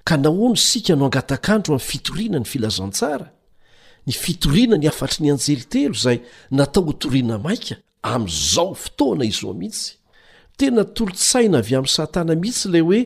ka 0.06 0.16
nahoano 0.18 0.56
sika 0.58 0.96
no 0.96 1.06
angatakandro 1.08 1.72
amin'ny 1.78 1.90
fitoriana 1.90 2.38
ny 2.42 2.48
filazantsara 2.52 3.28
ny 4.06 4.12
fitoriana 4.22 4.76
ny 4.78 4.88
afatry 4.92 5.24
ny 5.26 5.32
anjeli 5.36 5.66
telo 5.74 5.96
izay 6.00 6.18
natao 6.58 6.84
hotoriana 6.90 7.38
mainka 7.46 7.76
amin'izao 8.12 8.74
fotoana 8.76 9.26
izao 9.30 9.54
mihitsy 9.54 9.94
tena 10.58 10.84
tolo-tssaina 10.96 11.58
avy 11.62 11.74
amin'ny 11.78 11.96
satana 11.98 12.34
mihitsy 12.36 12.66
ilay 12.70 12.82
hoe 12.88 13.02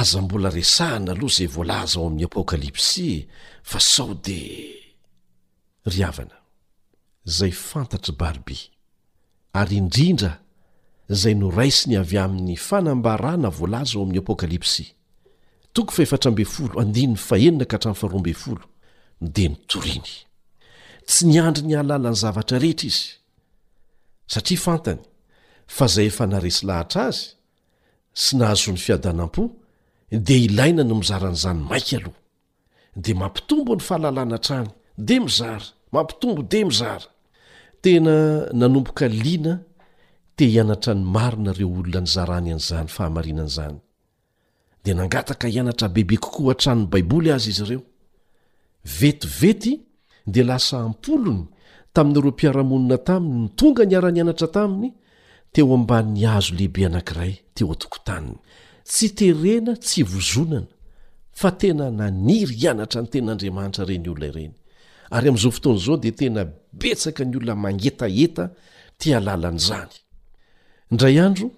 aza 0.00 0.22
mbola 0.22 0.50
resahana 0.50 1.12
aloha 1.12 1.32
izay 1.34 1.48
voalaza 1.54 1.96
ao 2.00 2.06
amin'ny 2.08 2.24
apôkalipsy 2.28 3.26
fa 3.62 3.78
sao 3.80 4.14
dia 4.14 4.96
ryana 5.86 6.36
izay 7.28 7.52
fantatrbarbi 7.52 8.56
ary 9.58 9.76
indrindra 9.76 10.43
zay 11.08 11.34
no 11.36 11.50
raisiny 11.50 11.96
avy 12.00 12.18
amin'ny 12.18 12.56
fanambarana 12.56 13.48
voalaza 13.50 13.96
ao 13.98 14.02
amin'ny 14.02 14.18
apôkalipsy 14.20 14.84
toko 15.72 15.92
feeh 15.92 16.18
de 19.26 19.48
nytoriny 19.48 20.10
tsy 21.06 21.26
nyandry 21.26 21.64
ny 21.66 21.74
alalany 21.76 22.16
zavatra 22.22 22.58
rehetra 22.58 22.86
izy 22.88 23.14
satria 24.32 24.60
fantany 24.64 25.00
fa 25.74 25.86
zay 25.94 26.06
efa 26.10 26.26
naresy 26.26 26.66
lahatra 26.66 27.02
azy 27.10 27.26
sy 28.12 28.36
nahazon'ny 28.36 28.78
fiadanam-po 28.80 29.44
de 30.10 30.34
ilaina 30.46 30.84
no 30.84 30.94
mizaran'zany 31.00 31.60
maika 31.70 31.96
aloha 31.98 32.20
de 33.04 33.14
mampitombo 33.14 33.72
ny 33.76 33.80
fahalalana 33.88 34.34
atraany 34.40 34.68
de 34.98 35.20
mizara 35.24 35.66
mampitombo 35.92 36.42
de 36.50 36.64
mizara 36.64 37.06
tena 37.82 38.12
nanomboka 38.52 39.08
lina 39.08 39.62
tehianatra 40.36 40.94
ny 40.94 41.04
marinareo 41.14 41.68
olona 41.78 42.00
ny 42.02 42.06
zarany 42.14 42.50
an'izany 42.52 42.88
fahamarinan'izany 42.96 43.76
di 44.84 44.90
nangataka 44.98 45.46
hianatra 45.54 45.88
bebe 45.94 46.16
kokoa 46.24 46.52
hatranony 46.54 46.88
baiboly 46.92 47.28
azy 47.36 47.48
izy 47.50 47.62
ireo 47.66 47.82
vetivety 48.98 49.72
di 50.32 50.40
lasa 50.48 50.76
ampolony 50.88 51.44
tamin'nareo 51.94 52.32
mpiaramonina 52.36 52.98
taminy 53.08 53.40
ny 53.44 53.48
tonga 53.58 53.84
ny 53.88 53.94
ara-ny 53.98 54.20
anatra 54.24 54.48
taminy 54.56 54.88
teo 55.52 55.74
amban'ny 55.78 56.22
azo 56.36 56.52
lehibe 56.58 56.80
anankiray 56.88 57.32
teo 57.54 57.66
atokontaniny 57.76 58.38
tsy 58.90 59.06
terena 59.18 59.72
tsy 59.84 60.00
vozonana 60.12 60.70
fa 61.40 61.50
tena 61.60 61.86
naniry 62.00 62.54
hianatra 62.60 63.00
ny 63.06 63.08
tenaandriamanitra 63.12 63.82
reny 63.90 64.06
olona 64.10 64.28
ireny 64.34 64.52
ary 65.16 65.26
amn'izao 65.30 65.52
fotoana 65.56 65.78
zao 65.84 65.96
di 66.04 66.10
tena 66.18 66.40
betsaka 66.80 67.22
ny 67.28 67.34
olona 67.38 67.54
mangetaheta 67.64 68.44
tialalan'izany 69.00 69.94
indray 70.94 71.18
andro 71.26 71.48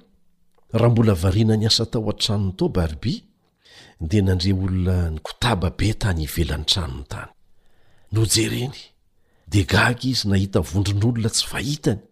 raha 0.80 0.90
mbola 0.92 1.14
variana 1.24 1.54
ny 1.60 1.66
asa 1.70 1.84
tao 1.92 2.08
an-tranony 2.12 2.52
to 2.58 2.64
barbi 2.76 3.12
dia 4.08 4.22
nandre 4.26 4.52
olona 4.64 4.96
ny 5.14 5.18
kotaba 5.26 5.68
be 5.78 5.88
tany 6.02 6.22
ivelan'ny 6.26 6.64
tranony 6.72 7.04
tany 7.12 7.30
nojereny 8.14 8.78
de 9.52 9.60
gagy 9.72 10.04
izy 10.12 10.24
nahita 10.30 10.60
vondron'olona 10.72 11.30
tsy 11.34 11.44
fahitany 11.52 12.02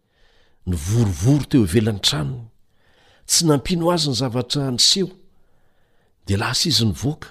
nyvorovoro 0.68 1.44
teo 1.50 1.60
hivelan'ny 1.66 2.02
tranony 2.08 2.42
tsy 3.30 3.40
nampino 3.50 3.84
azy 3.94 4.06
ny 4.10 4.16
zavatra 4.20 4.62
nyseho 4.76 5.08
dea 6.26 6.38
lasa 6.42 6.64
izy 6.70 6.84
ny 6.88 6.94
voaka 7.02 7.28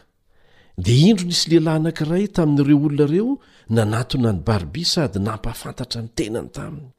dea 0.85 1.01
indro 1.09 1.25
nisy 1.29 1.45
lehilahy 1.49 1.73
anankiray 1.77 2.25
tamin'n'ireo 2.35 2.79
olona 2.87 3.05
reo 3.13 3.31
nanatona 3.75 4.29
ny 4.35 4.41
barbi 4.47 4.81
sady 4.93 5.19
nampahafantatra 5.25 5.99
ny 6.03 6.09
tenany 6.17 6.49
taminy 6.55 6.89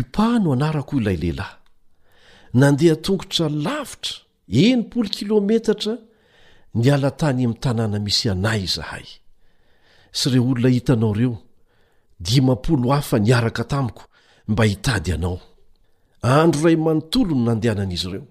opa 0.00 0.24
no 0.42 0.48
anarako 0.56 0.94
ilay 1.00 1.18
lehilahy 1.24 1.54
nandeha 2.60 2.94
tongotra 3.04 3.46
lavitra 3.66 4.14
enompolo 4.64 5.08
kilômetatra 5.16 5.92
niala 6.82 7.10
tany 7.20 7.40
amin'ny 7.44 7.58
tanàna 7.64 7.98
misy 8.06 8.26
anay 8.34 8.60
izahay 8.68 9.06
sy 10.18 10.26
ireo 10.30 10.42
olona 10.52 10.68
hitanao 10.76 11.12
reo 11.18 11.34
dimapolo 12.26 12.86
hafa 12.96 13.16
niaraka 13.26 13.64
tamiko 13.72 14.02
mba 14.52 14.62
hitady 14.70 15.10
anao 15.16 15.38
andro 16.40 16.60
iray 16.64 16.76
manontolo 16.86 17.32
no 17.36 17.42
nandehanan'izy 17.48 18.06
ireo 18.10 18.24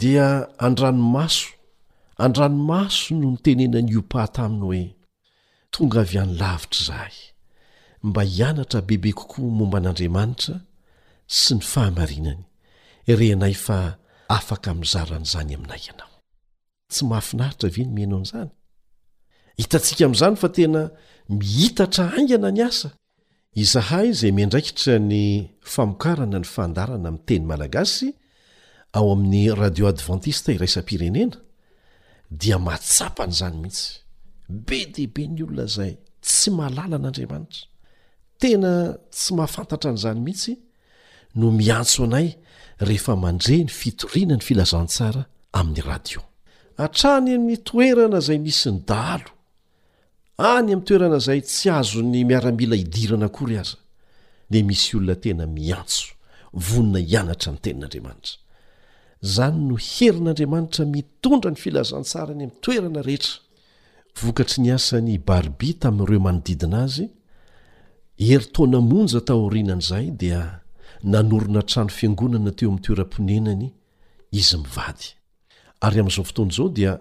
dia 0.00 0.26
andranomaso 0.66 1.46
andranomaso 2.24 3.06
no 3.20 3.26
nitenenany 3.34 3.88
iopah 3.94 4.26
taminy 4.36 4.62
hoe 4.66 4.84
tonga 5.72 5.98
avy 6.04 6.16
any 6.22 6.32
lavitra 6.40 6.78
izahay 6.84 7.16
mba 8.08 8.22
hianatra 8.32 8.78
bebe 8.88 9.10
kokoa 9.18 9.50
momba 9.58 9.76
an'andriamanitra 9.78 10.54
sy 11.40 11.50
ny 11.56 11.62
fahamarinany 11.72 12.42
reanay 13.14 13.54
fa 13.54 13.98
afaka 14.28 14.70
mi 14.78 14.86
zaran'izany 14.92 15.52
aminay 15.56 15.78
ianao 15.86 16.12
tsy 16.92 17.02
mahafinaritra 17.10 17.68
vy 17.74 17.82
ny 17.86 17.90
mieno 17.96 18.16
an'izany 18.20 18.50
hitantsika 19.60 20.02
amin'izany 20.06 20.36
fa 20.42 20.48
tena 20.56 20.82
mihitatra 21.38 22.04
aingana 22.16 22.50
ny 22.56 22.60
asa 22.68 22.88
izahay 23.62 24.08
zay 24.20 24.32
mendraikitra 24.40 24.94
ny 25.10 25.22
famokarana 25.72 26.38
ny 26.42 26.46
fandarana 26.54 27.08
mi'teny 27.16 27.44
malagasy 27.50 28.08
ao 28.98 29.06
amin'ny 29.14 29.42
radio 29.62 29.84
advantista 29.92 30.48
iraisam-pirenena 30.56 31.36
dia 32.40 32.56
mahtsapa 32.68 33.22
n'izany 33.28 33.56
mihitsy 33.62 33.86
be 34.66 34.78
deibe 34.94 35.22
ny 35.34 35.40
olona 35.46 35.66
zay 35.76 35.92
tsy 36.26 36.48
mahalala 36.56 36.94
an'andriamanitra 36.98 37.62
tena 38.42 38.70
tsy 39.14 39.30
mahafantatra 39.38 39.88
an'izany 39.94 40.20
mihitsy 40.26 40.52
no 41.38 41.46
miantso 41.60 42.00
anay 42.08 42.28
rehefa 42.80 43.16
mandre 43.16 43.56
ny 43.64 43.68
fitoriana 43.72 44.34
ny 44.36 44.40
filazantsara 44.44 45.24
amin'ny 45.56 45.82
radio 45.84 46.20
atrany 46.78 47.36
ny 47.40 47.56
toerana 47.64 48.20
zay 48.20 48.38
misy 48.38 48.70
ny 48.72 48.80
dalo 48.88 49.30
any 50.38 50.72
amin'ny 50.72 50.84
toerana 50.84 51.18
zay 51.22 51.40
tsy 51.40 51.70
azo 51.72 52.02
ny 52.04 52.24
miaramila 52.28 52.76
hidirana 52.76 53.26
akory 53.32 53.56
aza 53.62 53.78
ne 54.50 54.62
misy 54.68 54.96
olona 54.96 55.16
tena 55.24 55.44
miantso 55.56 56.06
vonina 56.66 57.00
hianatra 57.10 57.50
ny 57.56 57.60
tenin'andriamanitra 57.64 58.34
zany 59.34 59.58
no 59.70 59.76
herin'andriamanitra 59.92 60.84
mitondra 60.94 61.50
ny 61.54 61.58
filazantsara 61.64 62.32
ny 62.34 62.44
amin'n 62.44 62.54
toerana 62.64 63.00
rehetra 63.08 63.34
vokatry 64.22 64.60
ny 64.64 64.70
asany 64.76 65.14
barbi 65.28 65.70
tamin''ireo 65.82 66.20
manodidina 66.26 66.78
azy 66.86 67.06
heritonamonja 68.28 69.20
taorianan' 69.28 69.84
izay 69.84 70.06
dia 70.20 70.40
nanorona 71.04 71.62
trano 71.62 71.88
fiangonana 71.88 72.52
teo 72.52 72.68
amn'ny 72.70 72.82
toeram-ponenany 72.84 73.68
izy 74.32 74.56
mivady 74.62 75.04
ary 75.84 76.00
amin'izao 76.00 76.24
fotoana 76.28 76.50
izao 76.52 76.68
dia 76.68 76.92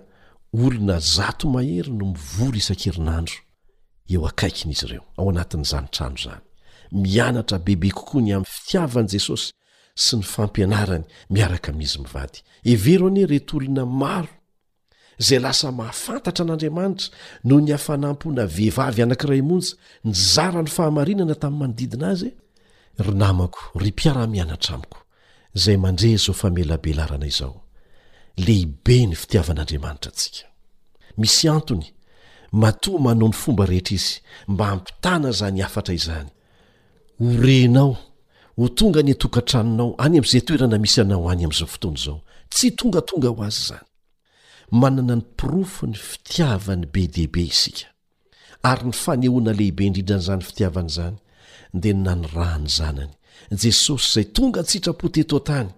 olona 0.54 1.00
zato 1.00 1.50
mahery 1.50 1.92
no 1.92 2.06
mivoro 2.14 2.58
isan-kerinandro 2.60 3.36
eo 4.14 4.26
akaikin'izy 4.28 4.86
ireo 4.88 5.02
ao 5.18 5.30
anatin'ny 5.32 5.66
zanytrando 5.72 6.18
zany 6.26 6.40
mianatra 7.04 7.60
bebe 7.60 7.90
kokoa 7.98 8.22
ny 8.22 8.32
amin'ny 8.34 8.50
fitiavan' 8.56 9.10
jesosy 9.16 9.54
sy 9.96 10.16
ny 10.20 10.24
fampianarany 10.34 11.04
miaraka 11.30 11.72
amin'izy 11.72 12.00
mivady 12.06 12.40
evero 12.72 13.08
anie 13.10 13.26
rety 13.32 13.56
olona 13.58 13.86
maro 13.86 14.32
zay 15.18 15.40
lasa 15.40 15.72
mahafantatra 15.72 16.44
an'andriamanitra 16.46 17.10
no 17.48 17.60
ny 17.60 17.72
hafanampona 17.72 18.44
vehivavy 18.48 19.02
anankiray 19.02 19.42
monja 19.42 19.76
ny 20.04 20.14
zara 20.14 20.62
ny 20.62 20.70
fahamarinana 20.70 21.36
tamin'ny 21.36 21.60
manodidina 21.64 22.08
azy 22.12 22.28
e. 22.32 22.34
ry 22.98 23.12
namako 23.14 23.76
ry 23.80 23.92
mpiara-mianatramiko 23.92 24.98
izay 25.56 25.78
mandre 25.78 26.16
zao 26.18 26.34
famelabe 26.36 26.94
larana 26.94 27.26
izao 27.28 27.62
lehibe 28.38 29.06
ny 29.08 29.16
fitiavan'andriamanitra 29.16 30.12
antsika 30.12 30.48
misy 31.18 31.50
antony 31.50 31.86
matoa 32.52 33.00
manao 33.00 33.28
ny 33.30 33.34
fomba 33.34 33.66
rehetra 33.66 33.96
izy 33.96 34.20
mba 34.48 34.66
hampitana 34.66 35.32
zany 35.32 35.62
afatra 35.66 35.94
izany 35.96 36.30
horenao 37.20 37.98
ho 38.56 38.68
tonga 38.70 39.00
any 39.00 39.12
atokantranonao 39.12 39.96
any 40.06 40.18
amn'izay 40.20 40.42
toerana 40.42 40.78
misy 40.80 41.02
anao 41.02 41.30
any 41.32 41.44
amin'izao 41.44 41.68
fotoany 41.68 41.98
izao 42.02 42.22
tsy 42.50 42.72
tongatonga 42.72 43.28
ho 43.30 43.44
azy 43.44 43.62
zany 43.70 43.88
manana 44.72 45.16
ny 45.16 45.22
mpirofo 45.24 45.88
ny 45.88 45.94
fitiavany 45.96 46.86
be 46.94 47.08
deaibe 47.08 47.44
isika 47.44 47.86
ary 48.64 48.84
ny 48.88 48.92
fanehoana 49.04 49.52
lehibe 49.54 49.86
indrindran'izany 49.86 50.42
fitiavan' 50.44 50.90
izany 50.92 51.18
de 51.76 51.92
nany 51.94 52.24
raha 52.34 52.58
ny 52.64 52.68
zanany 52.78 53.14
jesosy 53.62 54.08
zay 54.14 54.26
tonga 54.36 54.62
tsitrapoteto 54.64 55.38
tany 55.48 55.70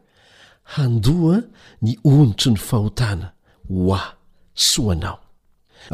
handoa 0.77 1.37
ny 1.83 1.91
onitro 2.03 2.49
ny 2.51 2.57
fahotana 2.67 3.27
hoa 3.69 4.01
soanao 4.65 5.19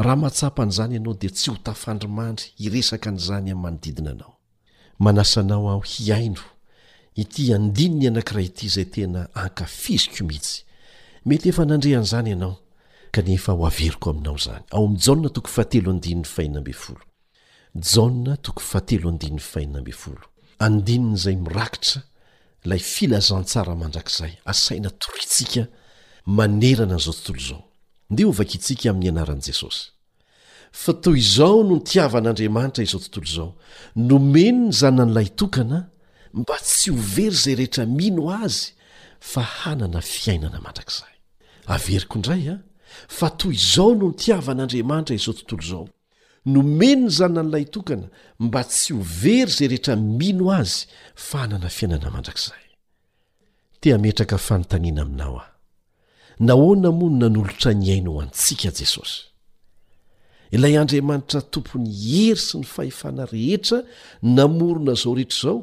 raha 0.04 0.20
matsapa 0.24 0.60
an'izany 0.64 0.94
ianao 0.96 1.14
de 1.14 1.30
tsy 1.30 1.50
ho 1.52 1.58
tafandrimandry 1.64 2.46
iresaka 2.66 3.10
an'izany 3.10 3.52
ammanodidina 3.52 4.12
anao 4.16 4.36
manasa 5.00 5.40
anao 5.42 5.70
aho 5.72 5.80
hiaino 5.92 6.44
ity 7.22 7.54
andininy 7.56 8.08
anankirah 8.12 8.46
ity 8.50 8.68
zay 8.76 8.86
tena 8.94 9.22
anka 9.42 9.66
fizoko 9.66 10.24
mihitsy 10.28 10.64
mety 11.26 11.50
efa 11.50 11.66
nandrea 11.66 12.00
an'izany 12.00 12.30
ianao 12.30 12.58
kanefa 13.12 13.52
ho 13.56 13.66
averiko 13.70 14.10
aminao 14.12 14.38
zany 14.38 14.64
ao 14.72 14.86
amjntoeina 14.86 16.62
jana 17.76 18.38
tokony 18.38 18.66
fahatelo 18.70 19.10
andinin'ny 19.10 19.40
fainamby 19.42 19.92
folo 19.92 20.26
andinin' 20.66 21.16
izay 21.18 21.36
mirakitra 21.46 22.02
ilay 22.66 22.80
filazantsara 22.94 23.74
mandrakzay 23.82 24.34
asaina 24.52 24.90
toroitsika 25.02 25.64
manerana 26.38 26.96
'izao 27.00 27.14
tontolo 27.16 27.36
izao 27.42 27.62
nde 28.14 28.22
ovaka 28.32 28.54
itsika 28.58 28.86
amin'ny 28.94 29.10
anaran'i 29.14 29.44
jesosy 29.50 29.82
fa 30.82 30.92
toy 31.04 31.18
izao 31.26 31.58
no 31.68 31.76
nytiavan'andriamanitra 31.80 32.82
izao 32.88 33.00
tontolo 33.04 33.26
izao 33.32 33.50
nomeno 34.10 34.66
ny 34.68 34.74
za 34.80 34.90
na 34.98 35.04
n'lay 35.08 35.30
tokana 35.42 35.80
mba 36.42 36.56
tsy 36.68 36.88
hovery 36.98 37.34
izay 37.38 37.56
rehetra 37.60 37.84
mino 37.98 38.24
azy 38.46 38.62
fa 39.32 39.42
hanana 39.58 40.00
fiainana 40.14 40.60
mandrakzay 40.66 41.14
averiko 41.76 42.14
indray 42.18 42.44
a 42.56 42.56
fa 43.18 43.28
toy 43.40 43.54
izao 43.62 43.90
no 44.00 44.06
nytiavan'andriamanitra 44.12 45.14
izao 45.20 45.34
tontolo 45.40 45.64
izao 45.68 45.86
nomeno 46.52 47.06
ny 47.08 47.10
zaona 47.16 47.42
n'ilay 47.44 47.66
tokana 47.74 48.08
mba 48.46 48.62
tsy 48.70 48.94
hovery 48.98 49.46
izay 49.52 49.68
rehetra 49.72 49.96
mino 50.20 50.46
azy 50.60 50.80
fa 51.28 51.40
nana 51.50 51.70
fiainana 51.78 52.10
mandrakzay 52.16 52.64
tea 53.82 53.98
metraka 54.04 54.38
fanontaniana 54.48 55.02
aminao 55.06 55.36
aho 55.40 55.46
nahoana 56.48 56.90
moa 57.00 57.10
no 57.12 57.18
nanolotra 57.22 57.72
nyhaina 57.82 58.10
ho 58.14 58.18
antsika 58.26 58.70
jesosy 58.78 59.18
ilay 60.56 60.76
andriamanitra 60.82 61.40
tompony 61.54 61.88
hery 62.12 62.42
sy 62.46 62.54
ny 62.60 62.66
fahefana 62.76 63.24
rehetra 63.34 63.78
namorona 64.38 64.94
zao 65.02 65.14
rehetra 65.18 65.38
izao 65.40 65.58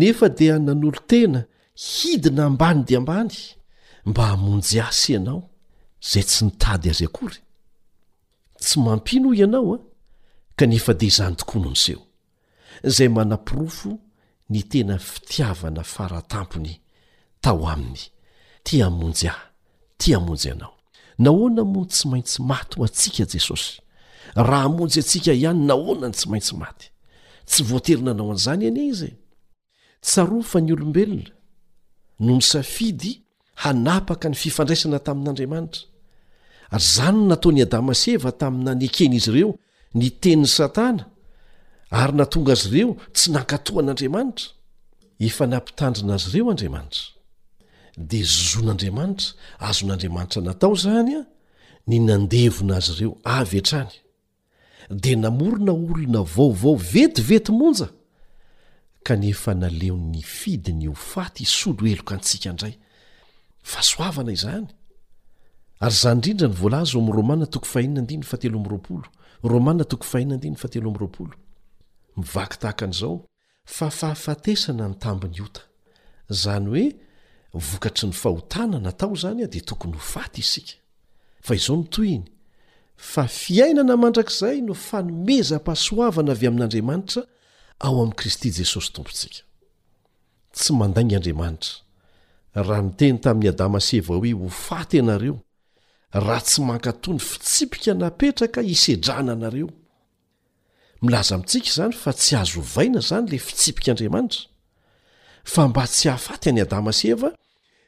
nefa 0.00 0.26
dia 0.38 0.54
nanolo 0.58 0.98
-tena 1.08 1.40
hidina 1.88 2.44
ambany 2.48 2.80
dia 2.86 2.98
ambany 2.98 3.34
mba 4.08 4.22
hamonjy 4.30 4.80
asy 4.80 5.12
ianao 5.12 5.40
izay 6.04 6.24
tsy 6.30 6.40
nitady 6.44 6.88
azy 6.92 7.04
akory 7.10 7.38
tsy 8.62 8.78
mampino 8.80 9.28
o 9.30 9.34
ianao 9.34 9.74
a 9.74 9.78
kanefa 10.56 10.92
de 10.98 11.06
izany 11.10 11.36
tokoa 11.38 11.60
noh 11.62 11.72
niseho 11.74 12.02
izay 12.88 13.08
manam-pirofo 13.16 13.90
ny 14.52 14.60
tena 14.70 14.96
fitiavana 15.08 15.82
faratampony 15.94 16.74
tao 17.42 17.62
aminy 17.72 18.02
ti 18.64 18.74
amonjy 18.86 19.28
ahy 19.32 19.46
ti 19.98 20.08
amonjy 20.18 20.48
ianao 20.50 20.74
nahoana 21.22 21.62
moan 21.72 21.88
tsy 21.90 22.04
maintsy 22.10 22.38
maty 22.50 22.74
ho 22.78 22.84
atsika 22.88 23.24
jesosy 23.32 23.74
raha 24.46 24.62
hamonjy 24.66 24.98
atsika 25.02 25.32
ihany 25.42 25.62
nahoana 25.68 26.06
ny 26.08 26.14
tsy 26.16 26.26
maintsy 26.30 26.54
maty 26.62 26.86
tsy 27.50 27.60
voaterina 27.68 28.10
anao 28.10 28.30
an'izany 28.32 28.64
ianie 28.64 28.86
ize 28.92 29.10
tsaro 30.06 30.38
fa 30.50 30.58
ny 30.60 30.72
olombelona 30.72 31.30
no 32.24 32.32
ny 32.36 32.42
safidy 32.52 33.12
hanapaka 33.62 34.26
ny 34.28 34.34
fifandraisana 34.42 34.98
tamin'andriamanitra 35.06 35.82
ary 36.72 36.80
zany 36.84 37.26
nataony 37.28 37.62
adama 37.62 37.94
seva 38.02 38.32
taminany 38.32 38.84
ekena 38.88 39.14
izy 39.20 39.30
ireo 39.32 39.50
ny 39.98 40.06
tenin'ny 40.22 40.48
satana 40.58 41.04
ary 42.00 42.14
natonga 42.20 42.52
azy 42.56 42.66
ireo 42.78 42.92
tsy 43.16 43.28
nankatohan'andriamanitra 43.34 44.48
efa 45.26 45.44
nampitandrina 45.52 46.12
azy 46.18 46.34
ireo 46.38 46.50
andriamanitra 46.52 47.02
dia 48.10 48.24
zozoan'andriamanitra 48.24 49.34
azon'andriamanitra 49.68 50.40
natao 50.48 50.74
zany 50.84 51.10
a 51.20 51.22
ny 51.88 51.96
nandevona 52.08 52.74
azy 52.80 52.92
ireo 52.98 53.12
avy 53.40 53.56
etrany 53.62 53.92
dia 55.02 55.16
namorona 55.24 55.72
olona 55.84 56.20
vaovao 56.36 56.72
vetivety 56.92 57.52
monja 57.60 57.88
kanefa 59.06 59.50
naleon'ny 59.62 60.22
fidy 60.38 60.72
ny 60.80 60.86
hofaty 60.92 61.40
isolo 61.46 61.82
heloka 61.90 62.12
antsika 62.16 62.46
indray 62.52 62.74
fasoavana 63.72 64.32
izany 64.38 64.68
ary 65.84 65.94
zany 65.94 66.14
indrindra 66.14 66.46
nyvoalazo 66.48 66.96
oam 66.98 67.08
romaa 67.10 67.46
too 67.46 67.60
hrma 69.42 69.74
mivaktaaka 72.16 72.86
nzao 72.92 73.14
fa 73.76 73.86
fahafatesana 73.98 74.84
ny 74.90 74.94
tambony 75.02 75.38
ota 75.46 75.60
zany 76.42 76.68
oe 76.74 76.84
vokatry 77.68 78.06
ny 78.08 78.12
fahotana 78.22 78.78
natao 78.86 79.14
zany 79.22 79.42
di 79.52 79.60
tokony 79.68 79.92
hofaty 80.00 80.42
skomto 81.52 82.02
fa 83.12 83.22
fiainana 83.40 83.94
mandrakzay 84.02 84.58
no 84.68 84.74
fanomeza 84.88 85.56
-pasoavana 85.64 86.30
avy 86.34 86.46
amin'andriamanitra 86.50 87.22
ao 87.86 87.94
am 88.04 88.10
kristy 88.20 88.48
jesosy 88.56 88.92
tompnsikta 88.96 89.42
raha 96.12 96.40
tsy 96.44 96.60
mankato 96.62 97.12
ny 97.14 97.18
fitsipika 97.20 97.94
napetraka 97.94 98.60
hisedrana 98.60 99.32
anareo 99.32 99.70
milaza 101.02 101.36
mintsika 101.36 101.66
izany 101.68 101.92
fa 101.92 102.12
tsy 102.12 102.36
azoovaina 102.36 102.98
izany 103.00 103.30
la 103.32 103.38
fitsipikaandriamanitra 103.38 104.42
fa 105.44 105.68
mba 105.68 105.86
tsy 105.86 106.08
hahafaty 106.08 106.50
an'y 106.50 106.60
adama 106.62 106.90
s 106.92 107.04
eva 107.04 107.30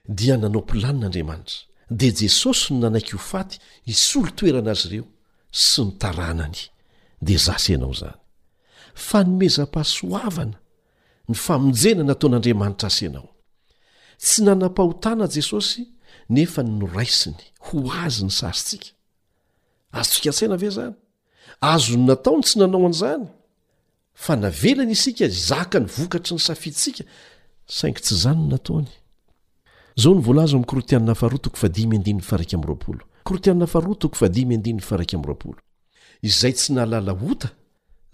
dia 0.08 0.36
nanao 0.36 0.62
m-polanin'andriamanitra 0.62 1.56
dia 1.90 2.12
jesosy 2.18 2.72
no 2.74 2.80
nanaiky 2.80 3.12
ho 3.12 3.18
faty 3.18 3.58
isolo 3.86 4.30
toerana 4.30 4.70
azy 4.70 4.86
ireo 4.88 5.06
sy 5.52 5.84
ny 5.84 5.92
taranany 5.98 6.58
dia 7.22 7.38
zasa 7.38 7.72
ianao 7.72 7.92
izany 7.92 8.16
fa 8.94 9.24
nomezam-pasoavana 9.24 10.56
ny 11.28 11.34
famonjena 11.34 12.02
nataon'andriamanitra 12.04 12.86
asy 12.88 13.04
ianao 13.04 13.28
tsy 14.18 14.42
nanam-pahotana 14.42 15.26
jesosy 15.28 15.93
nefa 16.30 16.62
noraisiny 16.62 17.36
ho 17.68 17.90
azy 18.04 18.24
ny 18.24 18.30
sarytsika 18.30 18.86
azo 19.92 20.10
tsikatsaina 20.10 20.56
ve 20.56 20.70
zany 20.70 20.94
azo 21.60 21.96
ny 21.96 22.04
nataony 22.06 22.42
tsy 22.44 22.58
nanao 22.58 22.86
an'izany 22.86 23.26
fa 24.14 24.36
navelany 24.36 24.90
isika 24.92 25.28
zaka 25.28 25.80
ny 25.80 25.86
vokatry 25.86 26.34
ny 26.34 26.40
safisiaioro 26.40 27.08
izay 36.24 36.52
tsy 36.52 36.72
nahalala 36.72 37.12
ota 37.12 37.48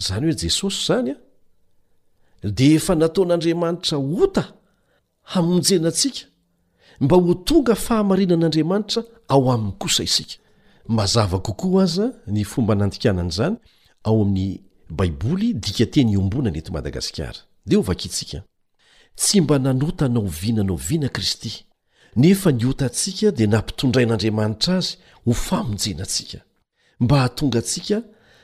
zany 0.00 0.24
hoe 0.26 0.36
jesosy 0.42 0.80
zany 0.86 1.10
a 1.12 1.16
de 2.48 2.74
efa 2.74 2.94
nataon'andriamanitra 2.96 3.96
ota 3.98 4.42
hamonjenantsika 5.22 6.29
mba 7.00 7.16
ho 7.16 7.34
tonga 7.46 7.74
fahamarinan'andriamanitra 7.86 9.02
ao 9.32 9.42
amin'ny 9.54 9.72
kosa 9.82 10.02
isika 10.08 10.34
mazava 10.96 11.38
kokoa 11.46 11.82
aza 11.86 12.06
ny 12.34 12.42
fomba 12.52 12.74
nandikanana 12.80 13.28
izany 13.32 13.56
ao 14.08 14.16
amin'ni 14.24 14.48
baiboly 14.98 15.48
dika 15.64 15.86
teny 15.94 16.10
iombona 16.14 16.50
nety 16.54 16.70
madagasikara 16.76 17.40
dia 17.68 17.78
ho 17.78 17.82
vakitsika 17.90 18.38
tsy 19.20 19.36
mba 19.44 19.56
nanotana 19.66 20.18
o 20.20 20.26
vianana 20.40 20.72
o 20.72 20.76
viana 20.86 21.08
kristy 21.16 21.52
nefa 22.22 22.50
niota 22.58 22.84
antsika 22.88 23.28
dia 23.38 23.46
nampitondrain'andriamanitra 23.54 24.74
azy 24.80 24.92
ho 25.24 25.32
famonjenantsika 25.48 26.38
mba 27.02 27.14
hahatonga 27.18 27.58
antsika 27.62 27.96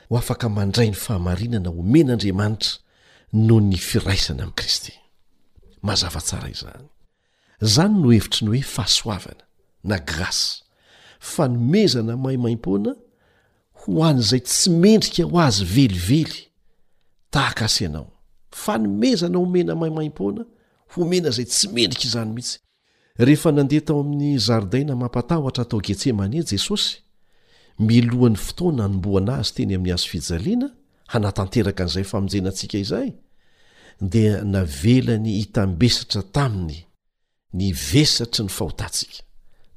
ho 0.09 0.13
afaka 0.21 0.45
mandray 0.57 0.89
ny 0.89 0.93
fahamarinana 1.05 1.69
homen'andriamanitra 1.77 2.71
noho 3.47 3.61
ny 3.69 3.77
firaisana 3.89 4.41
amin'i 4.45 4.55
kristy 4.59 4.91
mazavatsara 5.87 6.49
izany 6.55 6.87
zany 7.61 7.99
no 8.01 8.09
hevitry 8.11 8.45
ny 8.47 8.57
hoe 8.57 8.63
fahasoavana 8.63 9.43
na 9.83 9.99
grasy 9.99 10.63
fanomezana 11.19 12.17
mahi 12.17 12.37
maim-poana 12.37 12.95
ho 13.79 14.03
an' 14.05 14.19
izay 14.21 14.41
tsy 14.45 14.69
mendrika 14.71 15.23
aho 15.25 15.37
azy 15.39 15.63
velively 15.65 16.41
tahaka 17.31 17.65
asi 17.65 17.83
ianao 17.83 18.09
fanomezana 18.51 19.37
homena 19.39 19.73
mahimaim-poana 19.75 20.43
homena 20.95 21.29
izay 21.29 21.45
tsy 21.45 21.67
mendrika 21.73 22.05
izany 22.07 22.31
mihitsy 22.35 22.57
rehefa 23.17 23.51
nandehatao 23.51 23.99
amin'ny 24.05 24.37
zaridaina 24.47 24.95
mampatahatra 24.95 25.63
atao 25.65 25.81
getsema 25.87 26.23
ania 26.25 26.43
jesosy 26.51 26.91
milohan'ny 27.87 28.37
fotoana 28.45 28.83
hanomboana 28.83 29.33
azy 29.41 29.51
teny 29.55 29.73
amin'ny 29.77 29.93
azo 29.97 30.07
fijaliana 30.13 30.67
hanatanteraka 31.11 31.81
an'izay 31.83 32.05
famonjena 32.11 32.49
antsika 32.53 32.77
izay 32.77 33.09
dia 34.11 34.43
na 34.45 34.61
velany 34.63 35.31
hitambesitra 35.41 36.21
taminy 36.23 36.86
ny 37.55 37.71
vesatry 37.71 38.43
ny 38.45 38.49
fahotantsika 38.51 39.23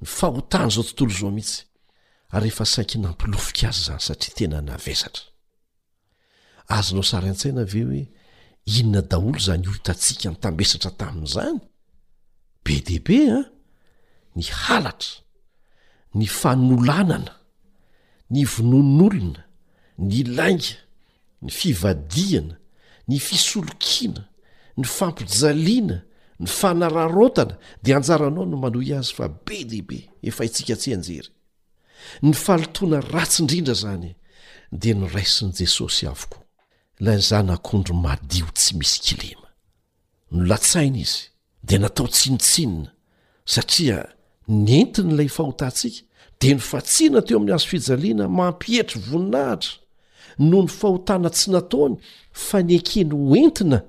ny 0.03 0.07
fahotana 0.07 0.69
zao 0.75 0.85
tontolo 0.85 1.15
zao 1.19 1.31
mihitsy 1.31 1.65
ary 2.35 2.49
ehfa 2.51 2.65
saiky 2.67 2.99
nampilofoka 2.99 3.69
azy 3.69 3.85
zany 3.87 4.01
satria 4.01 4.35
tena 4.37 4.61
navesatra 4.61 5.23
azonao 6.77 7.07
sara 7.11 7.29
an-tsaina 7.31 7.65
ve 7.73 7.83
hoe 7.87 8.03
inona 8.77 9.01
daholo 9.11 9.39
za 9.47 9.57
ny 9.57 9.67
otantsiaka 9.71 10.29
ny 10.35 10.41
tambesatra 10.43 10.91
tamin'izany 10.99 11.61
be 12.65 12.73
dehibea 12.87 13.37
ny 14.37 14.43
halatra 14.67 15.15
ny 16.15 16.27
fanolanana 16.27 17.33
ny 18.31 18.43
vonon'olona 18.47 19.45
ny 20.09 20.25
lainga 20.37 20.75
ny 21.43 21.51
fivadiana 21.51 22.55
ny 23.09 23.19
fisolokiana 23.19 24.23
ny 24.77 24.85
fampijaliana 24.87 25.99
ny 26.41 26.47
fanararotana 26.49 27.57
dea 27.85 27.97
anjaranao 28.01 28.47
no 28.49 28.57
manoy 28.57 28.97
azy 28.97 29.13
fa 29.15 29.29
be 29.29 29.61
dehibe 29.65 29.99
efa 30.25 30.45
itsika 30.49 30.77
tsy 30.77 30.95
anjery 30.97 31.29
ny 32.25 32.33
falotoana 32.33 33.01
ratsyindrindra 33.13 33.75
zany 33.77 34.15
dia 34.73 34.95
ny 34.97 35.05
raisin' 35.13 35.53
jesosy 35.59 36.07
avokoa 36.09 36.41
la 37.05 37.19
za 37.19 37.43
nakondro 37.43 37.95
madio 37.95 38.47
tsy 38.57 38.77
misy 38.77 39.01
kilema 39.05 39.49
no 40.33 40.45
latsaina 40.49 40.99
izy 41.05 41.23
dia 41.63 41.79
natao 41.79 42.09
tsinotsinina 42.09 42.89
satria 43.45 44.09
ny 44.49 44.69
entina 44.81 45.13
ilay 45.13 45.29
fahotatsika 45.37 46.03
de 46.41 46.55
ny 46.55 46.61
fatsiana 46.71 47.21
teo 47.23 47.37
amin'ny 47.37 47.55
azofijaliana 47.57 48.29
mampihetry 48.39 49.01
voninahitra 49.11 49.77
no 50.49 50.63
ny 50.65 50.69
fahotana 50.73 51.29
tsy 51.37 51.51
nataony 51.53 51.97
fa 52.33 52.63
ny 52.65 52.79
akeny 52.81 53.11
hoentina 53.13 53.83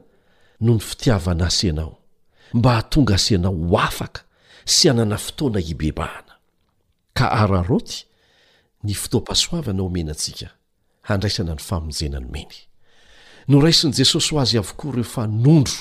noho 0.60 0.74
ny 0.80 0.88
fitiavana 0.90 1.48
sy 1.50 1.70
anao 1.72 1.98
mba 2.54 2.80
htonga 2.80 3.16
asiana 3.16 3.48
ho 3.48 3.78
afaka 3.78 4.22
sy 4.66 4.90
anana 4.90 5.18
fotoana 5.18 5.60
hibebahana 5.60 6.36
ka 7.14 7.26
ararôty 7.42 8.06
ny 8.84 8.94
fotoam-pasoavana 8.94 9.82
homena 9.82 10.12
antsika 10.12 10.48
handraisana 11.08 11.54
ny 11.54 11.62
famonjenano 11.62 12.28
meny 12.32 12.52
noraisin'i 13.48 13.94
jesosy 13.94 14.36
ho 14.36 14.40
azy 14.42 14.58
avokoa 14.58 14.92
ireho 14.94 15.04
fa 15.04 15.28
nondro 15.28 15.78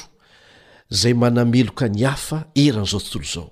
izay 0.90 1.14
manameloka 1.14 1.88
ny 1.88 2.04
hafa 2.04 2.38
eran'izao 2.54 3.00
tontolo 3.00 3.24
izao 3.26 3.50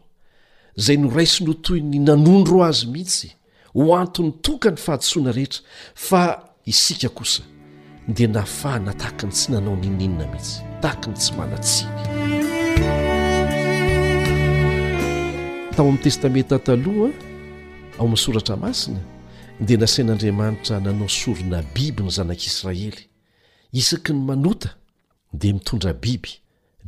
izay 0.77 0.97
noraisi 0.97 1.45
no 1.45 1.51
otoy 1.51 1.81
ny 1.83 1.99
nanondro 2.07 2.65
azy 2.65 2.87
mihitsy 2.87 3.29
ho 3.75 3.97
anton'ny 3.99 4.33
toka 4.43 4.71
ny 4.71 4.77
fahatosoana 4.85 5.33
rehetra 5.33 5.61
fa 5.95 6.23
isika 6.65 7.09
kosa 7.09 7.43
dia 8.09 8.29
nafahana 8.29 8.95
tahakany 8.95 9.33
tsy 9.33 9.53
nanao 9.53 9.77
nininina 9.77 10.27
mihitsy 10.31 10.63
tahaka 10.83 11.07
ny 11.11 11.15
tsy 11.17 11.33
manatsiny 11.37 12.38
tao 15.79 15.87
amin'ny 15.89 16.03
testamenta 16.03 16.59
talohaa 16.59 17.13
ao 17.99 18.09
misoratra 18.09 18.57
masina 18.57 19.01
dia 19.67 19.79
nasain'andriamanitra 19.79 20.81
nanao 20.81 21.09
sorona 21.09 21.63
biby 21.75 22.03
ny 22.03 22.11
zanak'israely 22.17 23.03
isaky 23.81 24.13
ny 24.13 24.21
manota 24.29 24.69
dia 25.33 25.53
mitondra 25.55 25.93
biby 25.93 26.31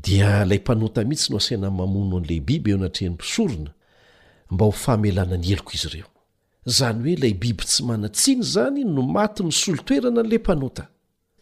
dia 0.05 0.31
ilay 0.42 0.59
mpanota 0.59 1.05
mihitsy 1.05 1.31
no 1.31 1.37
asaina 1.38 1.70
mamono 1.70 2.16
an'ilay 2.18 2.40
biby 2.48 2.70
eo 2.70 2.76
anatrehany 2.76 3.14
mpisorona 3.14 3.70
mba 4.50 4.64
ho 4.64 4.72
fahmelana 4.72 5.37
ny 5.37 5.46
heloko 5.46 5.70
izy 5.74 5.87
ireo 5.88 6.07
zany 6.79 7.00
hoe 7.03 7.12
ilay 7.12 7.33
biby 7.35 7.62
tsy 7.64 7.83
manatsiny 7.85 8.40
izany 8.42 8.85
no 8.85 9.03
maty 9.03 9.42
nisolo 9.44 9.83
toerana 9.83 10.22
n'ilay 10.22 10.38
mpanota 10.42 10.88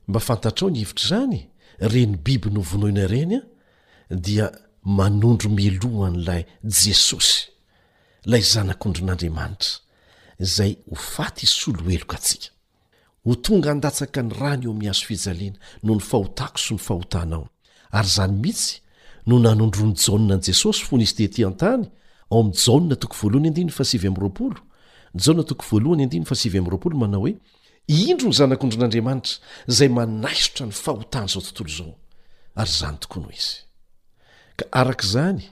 mba 0.09 0.21
fantatrao 0.21 0.71
ny 0.71 0.79
hivitra 0.79 1.05
izany 1.07 1.41
reny 1.81 2.17
biby 2.25 2.51
no 2.51 2.61
vonoina 2.61 3.03
ireny 3.09 3.41
a 4.13 4.15
dia 4.25 4.53
manondro 4.89 5.51
milohany 5.51 6.17
lay 6.27 6.43
jesosy 6.85 7.41
lay 8.31 8.43
zanak'ondro 8.53 9.03
n'andriamanitra 9.05 9.75
izay 10.45 10.73
ho 10.91 10.95
faty 11.15 11.43
isolo 11.49 11.83
heloka 11.95 12.17
atsika 12.21 12.49
ho 13.25 13.31
tonga 13.45 13.69
handatsaka 13.73 14.21
ny 14.23 14.31
rany 14.41 14.65
eo 14.67 14.73
ami'ny 14.73 14.89
hazo 14.91 15.05
fijalena 15.09 15.59
no 15.85 15.93
ny 15.99 16.05
fahotako 16.11 16.59
sy 16.65 16.71
ny 16.75 16.81
fahotanao 16.87 17.45
ary 17.97 18.09
izany 18.09 18.35
mihitsy 18.43 18.75
no 19.27 19.37
nanondrony 19.45 19.95
jana 20.05 20.35
ani 20.41 20.47
jesosy 20.49 20.83
fony 20.89 21.05
izy 21.05 21.17
detỳ 21.21 21.47
an-tany 21.51 21.85
ao 22.33 22.41
amin'ny 22.41 22.57
jaonna 22.65 22.97
toko 22.97 23.15
voalohany 23.21 23.49
andinya 23.53 23.75
fa 23.79 23.85
sy 23.85 23.99
vy 24.01 24.09
am' 24.09 24.21
roapolo 24.25 24.61
jana 25.15 25.45
toko 25.45 25.65
voalohany 25.71 26.03
andinya 26.09 26.25
fa 26.33 26.35
sivy 26.35 26.59
ami'y 26.59 26.71
roapolo 26.71 26.97
manao 26.97 27.21
hoe 27.29 27.37
indro 27.87 28.29
ny 28.33 28.37
zanakondron'andriamanitra 28.41 29.37
izay 29.69 29.91
manaisotra 29.99 30.65
ny 30.67 30.73
fahotanaizao 30.73 31.43
tontolo 31.45 31.71
izao 31.75 31.95
ary 32.57 32.71
izany 32.77 32.97
tokoa 33.05 33.21
noho 33.23 33.37
izy 33.37 33.68
ka 34.59 34.65
arakaizany 34.81 35.45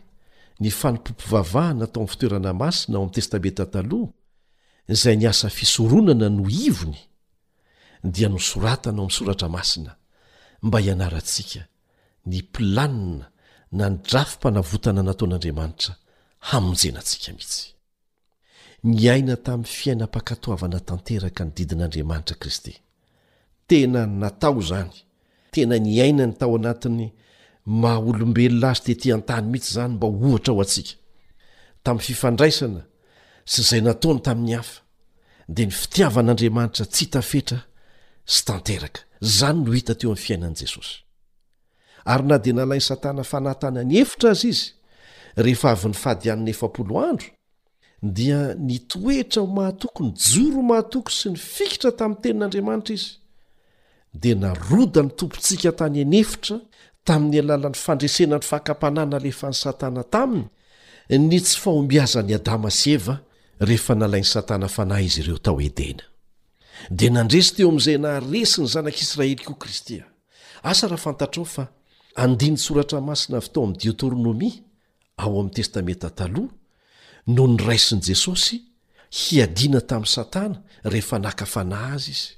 ny 0.63 0.71
fanompom-povavahana 0.81 1.87
tao 1.93 2.03
amin'ny 2.03 2.11
fitoerana 2.15 2.51
masina 2.65 2.95
ao 2.99 3.05
min'ny 3.07 3.15
testabeta 3.19 3.65
taloha 3.75 4.11
izay 4.93 5.15
ny 5.21 5.25
asa 5.33 5.49
fisoronana 5.59 6.27
no 6.37 6.45
ivony 6.69 6.99
dia 8.15 8.29
nosoratana 8.35 8.99
oamin'ny 9.01 9.15
soratra 9.19 9.49
masina 9.57 9.93
mba 10.67 10.79
hianaratsika 10.85 11.63
ny 12.31 12.37
mpilanina 12.47 13.27
na 13.79 13.85
ny 13.91 13.97
drafimpanavotana 14.07 15.01
nataon'andriamanitra 15.09 15.93
hamonjenantsika 16.51 17.29
mihitsy 17.37 17.65
ny 18.91 19.01
aina 19.15 19.35
tamin'ny 19.47 19.71
fiainam-pakatoavana 19.79 20.79
tanteraka 20.89 21.41
ny 21.47 21.51
didin'andriamanitra 21.57 22.37
kristy 22.43 22.73
tena 23.71 24.01
natao 24.21 24.59
izany 24.63 24.91
tena 25.55 25.77
ny 25.85 25.93
aina 26.05 26.25
ny 26.29 26.35
tao 26.41 26.55
anatiny 26.61 27.07
maha 27.67 28.01
olombelona 28.11 28.69
azy 28.73 28.83
tetỳ 28.87 29.11
an-tany 29.19 29.47
mihitsy 29.53 29.71
izany 29.71 29.93
mba 29.95 30.07
ohatra 30.09 30.53
aho 30.53 30.63
antsika 30.65 30.93
tamin'ny 31.85 32.05
fifandraisana 32.07 32.83
sy 33.53 33.59
izay 33.63 33.83
nataony 33.87 34.21
tamin'ny 34.27 34.55
hafa 34.57 34.77
dia 35.55 35.67
ny 35.67 35.73
fitiavan'andriamanitra 35.83 36.85
tsy 36.95 37.03
itafetra 37.07 37.59
sy 38.35 38.41
tanteraka 38.47 39.01
izany 39.29 39.59
no 39.65 39.71
hita 39.77 39.95
teo 39.99 40.11
amin'ny 40.11 40.25
fiainan'i 40.27 40.57
jesosy 40.63 40.95
ary 42.13 42.25
na 42.31 42.37
dia 42.45 42.55
nalainy 42.55 42.85
satana 42.91 43.25
fanahy 43.31 43.59
tany 43.61 43.79
any 43.83 43.97
efitra 44.03 44.29
azy 44.35 44.49
izy 44.55 44.67
rehefa 45.45 45.69
avy 45.77 45.89
ny 45.93 45.99
faady 46.03 46.31
an'ny 46.33 46.51
efapoloandro 46.55 47.29
dia 48.17 48.41
nitoetra 48.69 49.43
ho 49.43 49.47
mahatoko 49.59 50.01
ny 50.05 50.11
joro 50.31 50.63
mahatoako 50.71 51.11
sy 51.19 51.35
ny 51.35 51.39
fikitra 51.57 51.91
tamin'ny 51.99 52.23
tenin'andriamanitra 52.23 52.95
izy 52.95 53.11
dia 54.23 54.35
naroda 54.43 55.03
ny 55.03 55.11
tompontsika 55.19 55.73
tany 55.81 56.01
anyefitra 56.07 56.59
tamin'ny 57.07 57.39
alalan'ny 57.45 57.79
fandresena 57.87 58.37
ny 58.41 58.45
fahakam-panana 58.51 59.19
lefany 59.27 59.55
satana 59.65 60.03
taminy 60.15 61.17
ny 61.29 61.37
tsy 61.47 61.57
fahombiaza 61.63 62.21
ni 62.27 62.33
adama 62.41 62.71
sy 62.81 62.89
eva 62.99 63.15
rehefa 63.69 63.93
nalain'ny 64.01 64.29
satana 64.35 64.69
fanahy 64.77 65.07
izy 65.09 65.21
ireo 65.23 65.39
tao 65.47 65.59
edena 65.69 66.05
dia 66.99 67.11
nandresy 67.17 67.51
teo 67.57 67.69
amin'izay 67.71 67.99
na 68.05 68.11
resi 68.33 68.59
ny 68.63 68.69
zanak'israely 68.75 69.39
koo 69.47 69.57
kristya 69.63 70.05
asa 70.71 70.85
raha 70.91 71.03
fantatrao 71.07 71.47
fa 71.55 71.65
andiny 72.25 72.57
soratra 72.67 72.99
masina 73.09 73.37
avy 73.41 73.49
tao 73.55 73.63
amin'ny 73.67 73.79
diôtoronomia 73.83 74.57
ao 75.23 75.31
amin'ny 75.41 75.55
testamenta 75.59 76.09
taloh 76.19 76.49
no 77.37 77.43
ny 77.53 77.57
raisin'i 77.69 78.03
jesosy 78.11 78.57
hiadiana 79.21 79.81
tamin'ny 79.91 80.11
satana 80.17 80.57
rehefa 80.93 81.17
naka 81.27 81.45
fanahy 81.55 81.91
azy 81.97 82.11
izy 82.17 82.29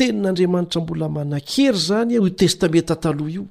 tenin'andriamanitra 0.00 0.80
mbola 0.82 1.08
manakery 1.18 1.78
zany 1.86 2.14
testameta 2.40 2.94
talha 3.02 3.28
io 3.36 3.44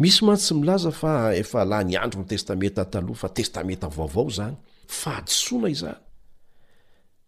misy 0.00 0.20
matsy 0.26 0.52
milaza 0.60 0.90
faeanyandronytestamentatha 1.00 3.00
fatestenta 3.22 3.86
vaovao 3.96 4.30
zanahadana 4.36 5.92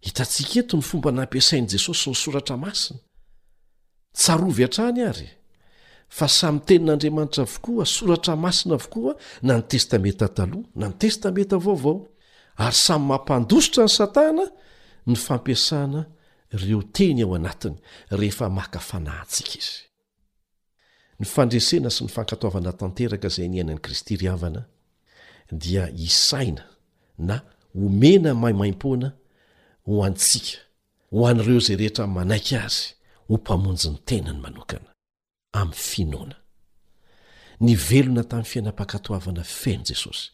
izhitasik 0.03 0.53
eto 0.61 0.75
ny 0.79 0.83
fomba 0.89 1.11
nampiasain' 1.19 1.69
jesosy 1.73 2.07
ny 2.11 2.17
soratra 2.23 2.57
masina 2.57 2.99
tany 4.77 5.01
ay 5.13 5.21
a 6.25 6.27
samytenin'andiamanitra 6.41 7.43
avokoa 7.49 7.85
soratra 7.97 8.35
masina 8.45 8.75
avokoa 8.79 9.13
na 9.47 9.55
ny 9.59 9.63
testameta 9.71 10.27
ta 10.37 10.45
na 10.81 10.87
ny 10.91 10.95
testamenta 11.01 11.57
vaovao 11.65 11.97
ary 12.65 12.77
samy 12.87 13.05
mampandositra 13.11 13.83
ny 13.87 13.91
satana 13.99 14.43
ny 15.09 15.15
fampiasana 15.27 16.01
reo 16.53 16.83
teny 16.83 17.23
ao 17.23 17.35
anatiny 17.35 17.77
rehefa 18.11 18.51
makafanahyntsika 18.51 19.51
izy 19.59 19.79
ny 21.21 21.27
fandresena 21.27 21.91
sy 21.91 22.05
ny 22.05 22.11
fankatoavana 22.15 22.73
tanteraka 22.81 23.29
izay 23.31 23.49
ny 23.51 23.59
ainan'i 23.61 23.83
kristy 23.85 24.17
ry 24.17 24.29
havana 24.31 24.65
dia 25.53 25.89
isaina 26.09 26.65
na 27.19 27.37
omena 27.85 28.31
maimaim-poana 28.43 29.09
ho 29.87 30.03
antsiaka 30.05 30.59
ho 31.11 31.27
an'ireo 31.29 31.61
zay 31.67 31.77
rehetra 31.77 32.07
manaika 32.07 32.65
azy 32.67 32.85
ho 33.29 33.33
mpamonjy 33.37 33.89
ny 33.93 33.99
tenany 34.09 34.41
manokana 34.41 34.89
amin'ny 35.61 35.77
finoana 35.91 36.37
ny 37.61 37.75
velona 37.89 38.23
tamin'ny 38.25 38.51
fianampahakatoavana 38.51 39.45
feny 39.45 39.83
jesosy 39.91 40.25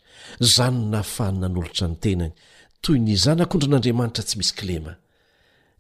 zany 0.52 0.78
no 0.78 0.86
nahafanina 0.94 1.46
n'olotra 1.48 1.86
ny 1.90 1.96
tenany 2.04 2.32
toy 2.84 2.98
ny 3.06 3.12
zanak'ondrin'andriamanitra 3.24 4.22
tsy 4.28 4.36
misy 4.38 4.54
klema 4.60 4.92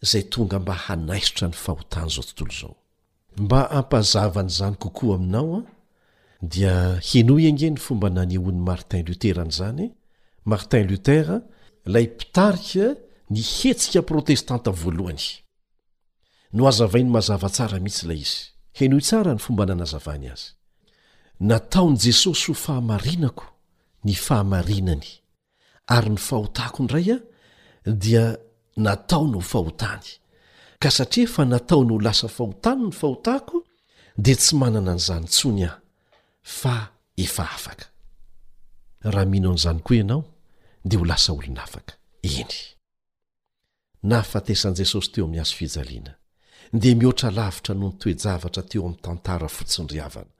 zay 0.04 0.22
tonga 0.28 0.58
mba 0.60 0.74
hanaisotra 0.86 1.46
ny 1.48 1.54
fahotany 1.64 2.10
izao 2.10 2.24
tontolo 2.24 2.52
izao 2.54 2.72
mba 3.44 3.60
hampazava 3.74 4.40
an'izany 4.42 4.76
kokoa 4.82 5.14
aminao 5.16 5.58
a 5.58 5.64
dia 6.52 6.74
henoy 7.08 7.44
engeny 7.50 7.76
fomba 7.84 8.08
nanyoany 8.16 8.60
martin 8.68 9.02
luteran' 9.08 9.50
zany 9.58 9.86
martin 10.50 10.84
lutere 10.90 11.36
lay 11.94 12.06
mpitarika 12.14 12.86
ni 13.30 13.40
hetsika 13.56 14.00
protestanta 14.10 14.70
voalohany 14.82 15.24
no 16.52 16.62
hazavainy 16.68 17.10
mazava 17.16 17.48
tsara 17.54 17.76
mihitsy 17.84 18.02
ilay 18.06 18.20
izy 18.26 18.38
henohy 18.78 19.02
tsara 19.06 19.30
ny 19.34 19.40
fomba 19.44 19.62
nanazavany 19.68 20.26
azy 20.32 20.46
nataon'i 21.48 21.96
jesosy 22.04 22.44
ho 22.50 22.54
fahamarinako 22.64 23.44
ny 24.04 24.14
fahamarinany 24.26 25.06
ary 25.96 26.10
ny 26.14 26.18
fahotako 26.26 26.76
indray 26.82 27.08
a 27.16 27.18
dia 28.04 28.26
natao 28.76 29.26
no 29.26 29.34
ho 29.38 29.46
fahotany 29.52 30.04
ka 30.80 30.90
satria 30.90 31.28
fa 31.34 31.44
nataono 31.44 31.94
ho 31.94 31.98
lasa 32.06 32.28
fahotany 32.28 32.80
ny 32.86 32.92
fahotahko 33.00 33.62
dia 34.18 34.34
tsy 34.36 34.56
manana 34.60 34.94
n'izany 34.94 35.26
tsony 35.28 35.62
ahy 35.68 35.76
fa 36.60 36.74
efa 37.24 37.44
afaka 37.56 37.86
rahamino 39.14 39.48
n'izany 39.52 39.80
koa 39.86 39.96
ianao 39.96 40.22
dia 40.84 40.98
ho 40.98 41.04
lasa 41.10 41.32
olon 41.32 41.58
afaka 41.64 41.94
eny 42.40 42.54
nafatesan'i 44.10 44.76
jesosy 44.80 45.08
teo 45.12 45.24
amin'ny 45.24 45.40
hazo 45.42 45.54
fijaliana 45.58 46.12
dia 46.80 46.94
mihoatra 46.98 47.30
lavitra 47.38 47.72
no 47.74 47.86
nytoejavatra 47.90 48.62
teo 48.70 48.80
amin'ny 48.82 49.00
tantara 49.04 49.48
fotsiny 49.56 49.88
ry 49.92 50.00
havana 50.04 50.32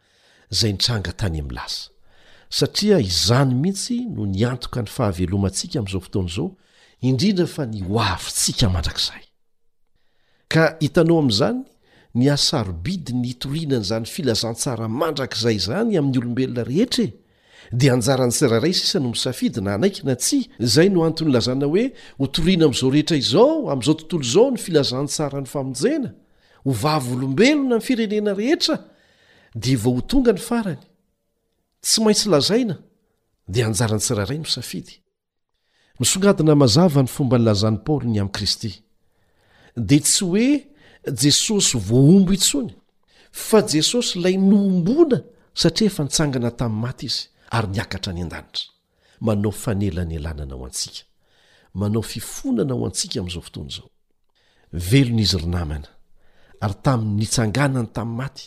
zay 0.59 0.73
nitranga 0.73 1.13
tany 1.21 1.39
ami'nlasa 1.43 1.83
satria 2.59 2.99
izany 3.11 3.55
mihitsy 3.63 3.97
no 4.15 4.23
nyantoka 4.37 4.81
ny 4.83 4.89
fahavelomantsika 4.97 5.77
amin'izao 5.79 6.03
fotoana 6.07 6.31
izao 6.33 6.49
indrindra 7.09 7.47
fa 7.55 7.65
ny 7.73 7.81
hoavyntsika 7.91 8.67
mandrakzay 8.75 9.25
ka 10.53 10.65
hitanao 10.83 11.19
amn'izany 11.23 11.59
ny 12.21 12.29
asarobidy 12.35 13.13
ny 13.23 13.33
torinan' 13.43 13.85
izany 13.87 14.09
filazantsara 14.15 14.87
mandrakzay 15.01 15.59
zany 15.67 15.99
amin'ny 16.01 16.21
olombelona 16.23 16.65
rehetra 16.71 17.05
e 17.09 17.13
dia 17.81 17.91
anjarany 17.97 18.33
sirairay 18.39 18.75
sisano 18.81 19.09
misafidy 19.15 19.61
na 19.67 19.71
anaiki 19.77 20.03
na 20.09 20.15
tsy 20.23 20.39
zay 20.75 20.89
no 20.95 21.01
antony 21.09 21.31
lazana 21.35 21.67
hoe 21.73 21.85
hotoriana 22.23 22.65
am'izao 22.71 22.91
rehetra 22.97 23.17
izao 23.25 23.51
am'izao 23.73 23.95
tontolo 24.01 24.23
izao 24.31 24.49
ny 24.55 24.59
filazantsarany 24.67 25.49
famonjena 25.55 26.09
ho 26.67 26.71
vavyolombelona 26.85 27.77
ny 27.81 27.85
firenena 27.89 28.33
rehetra 28.41 28.75
dia 29.63 29.79
vao 29.85 29.95
ho 29.99 30.03
tonga 30.11 30.33
ny 30.37 30.43
farany 30.51 30.83
tsy 31.87 31.99
maintsy 32.05 32.27
lazaina 32.35 32.75
dia 33.53 33.65
anjarany 33.71 34.01
sirairay 34.09 34.41
n 34.41 34.47
msaid 34.49 35.04
misongadina 36.01 36.55
mazava 36.55 37.03
ny 37.03 37.09
fomba 37.09 37.39
nylazan'i 37.39 37.79
paoly 37.87 38.07
ny 38.11 38.19
amin'i 38.23 38.33
kristy 38.35 38.73
dia 39.77 40.01
tsy 40.03 40.25
hoe 40.27 40.47
jesosy 41.23 41.79
voombo 41.89 42.33
intsony 42.35 42.71
fa 43.31 43.61
jesosy 43.73 44.19
ilay 44.19 44.37
noomboana 44.39 45.19
satria 45.61 45.87
efa 45.91 46.03
nitsangana 46.05 46.51
tamin'ny 46.59 46.83
maty 46.83 47.07
izy 47.07 47.23
ary 47.57 47.69
niakatra 47.75 48.11
any 48.13 48.23
an-danitra 48.25 48.65
manao 49.25 49.53
fanelany 49.63 50.17
alanana 50.21 50.55
ao 50.55 50.65
antsika 50.67 51.03
manao 51.81 52.03
fifonana 52.13 52.73
ao 52.75 52.87
antsika 52.89 53.17
amin'izao 53.21 53.43
fotoana 53.47 53.71
izao 53.73 53.91
velonaizy 54.89 55.37
rynamana 55.45 55.89
ary 56.65 56.75
taminy 56.85 57.15
nitsanganany 57.21 57.89
tamin'ny 57.97 58.17
maty 58.21 58.45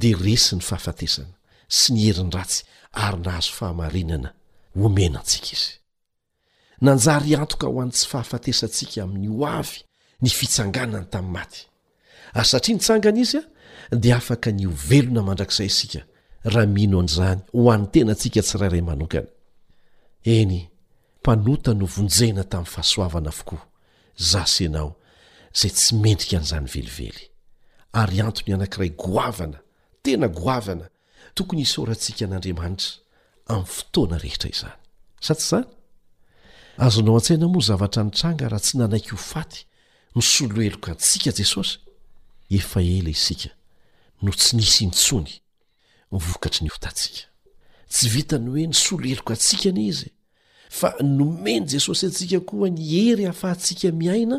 dia 0.00 0.16
resi 0.24 0.56
ny 0.56 0.62
fahafatesana 0.68 1.34
sy 1.78 1.88
ny 1.92 2.00
herin- 2.08 2.34
ratsy 2.36 2.64
ary 3.04 3.18
nahazo 3.24 3.52
fahamarinana 3.58 4.30
omena 4.84 5.18
antsika 5.20 5.52
izy 5.56 5.77
nanjary 6.80 7.34
antoka 7.36 7.66
ho 7.66 7.80
an'ny 7.82 7.92
tsy 7.94 8.06
fahafatesantsika 8.08 9.02
amin'ny 9.02 9.28
o 9.34 9.46
avy 9.48 9.82
ny 10.22 10.28
fitsangana 10.30 11.00
ny 11.02 11.06
tamin'ny 11.12 11.32
maty 11.34 11.60
ary 12.34 12.46
satria 12.52 12.74
nitsangana 12.78 13.18
izy 13.22 13.40
a 13.92 13.96
dia 13.96 14.16
afaka 14.18 14.50
ny 14.54 14.66
ovelona 14.70 15.22
mandrakzay 15.26 15.70
sika 15.78 16.02
raha 16.52 16.66
mino 16.70 16.98
an'izany 17.02 17.40
ho 17.54 17.68
an'n 17.72 17.88
tenantsika 17.94 18.42
tsy 18.46 18.58
rairay 18.62 18.82
manokana 18.86 19.26
eny 20.22 20.60
mpanota 21.20 21.74
no 21.74 21.86
vonjena 21.86 22.44
tamin'ny 22.46 22.72
fahasoavana 22.74 23.30
fokoa 23.34 23.62
zasanao 24.32 24.90
zay 25.60 25.70
tsy 25.74 25.94
mendrika 26.02 26.38
n'izany 26.38 26.68
velively 26.74 27.26
ary 27.92 28.20
antony 28.22 28.54
anankiray 28.54 28.90
goavana 28.94 29.58
tena 30.02 30.28
goavana 30.30 30.86
tokony 31.34 31.62
isorantsika 31.66 32.22
an'andriamanitra 32.28 32.92
amin'ny 33.50 33.66
fotoana 33.74 34.16
rehitra 34.22 34.48
izany 34.54 34.76
sa 35.20 35.34
tsy 35.34 35.48
zany 35.50 35.77
azonao 36.78 37.14
an-tsaina 37.18 37.48
moa 37.48 37.62
zavatra 37.62 38.02
nitranga 38.04 38.48
raha 38.48 38.60
tsy 38.62 38.78
nanaiky 38.78 39.10
ho 39.10 39.16
faty 39.32 39.60
ny 40.14 40.22
soloeloka 40.22 40.90
ntsika 40.94 41.32
esosnyoe 41.44 42.66
nsoloelok 48.70 49.28
atsikany 49.34 49.80
i 49.90 50.12
a 50.82 51.02
nomeny 51.18 51.66
jesosy 51.72 52.04
atsika 52.08 52.38
koa 52.48 52.68
ny 52.74 52.80
ery 53.10 53.24
hahafahatsika 53.24 53.88
miaina 54.00 54.36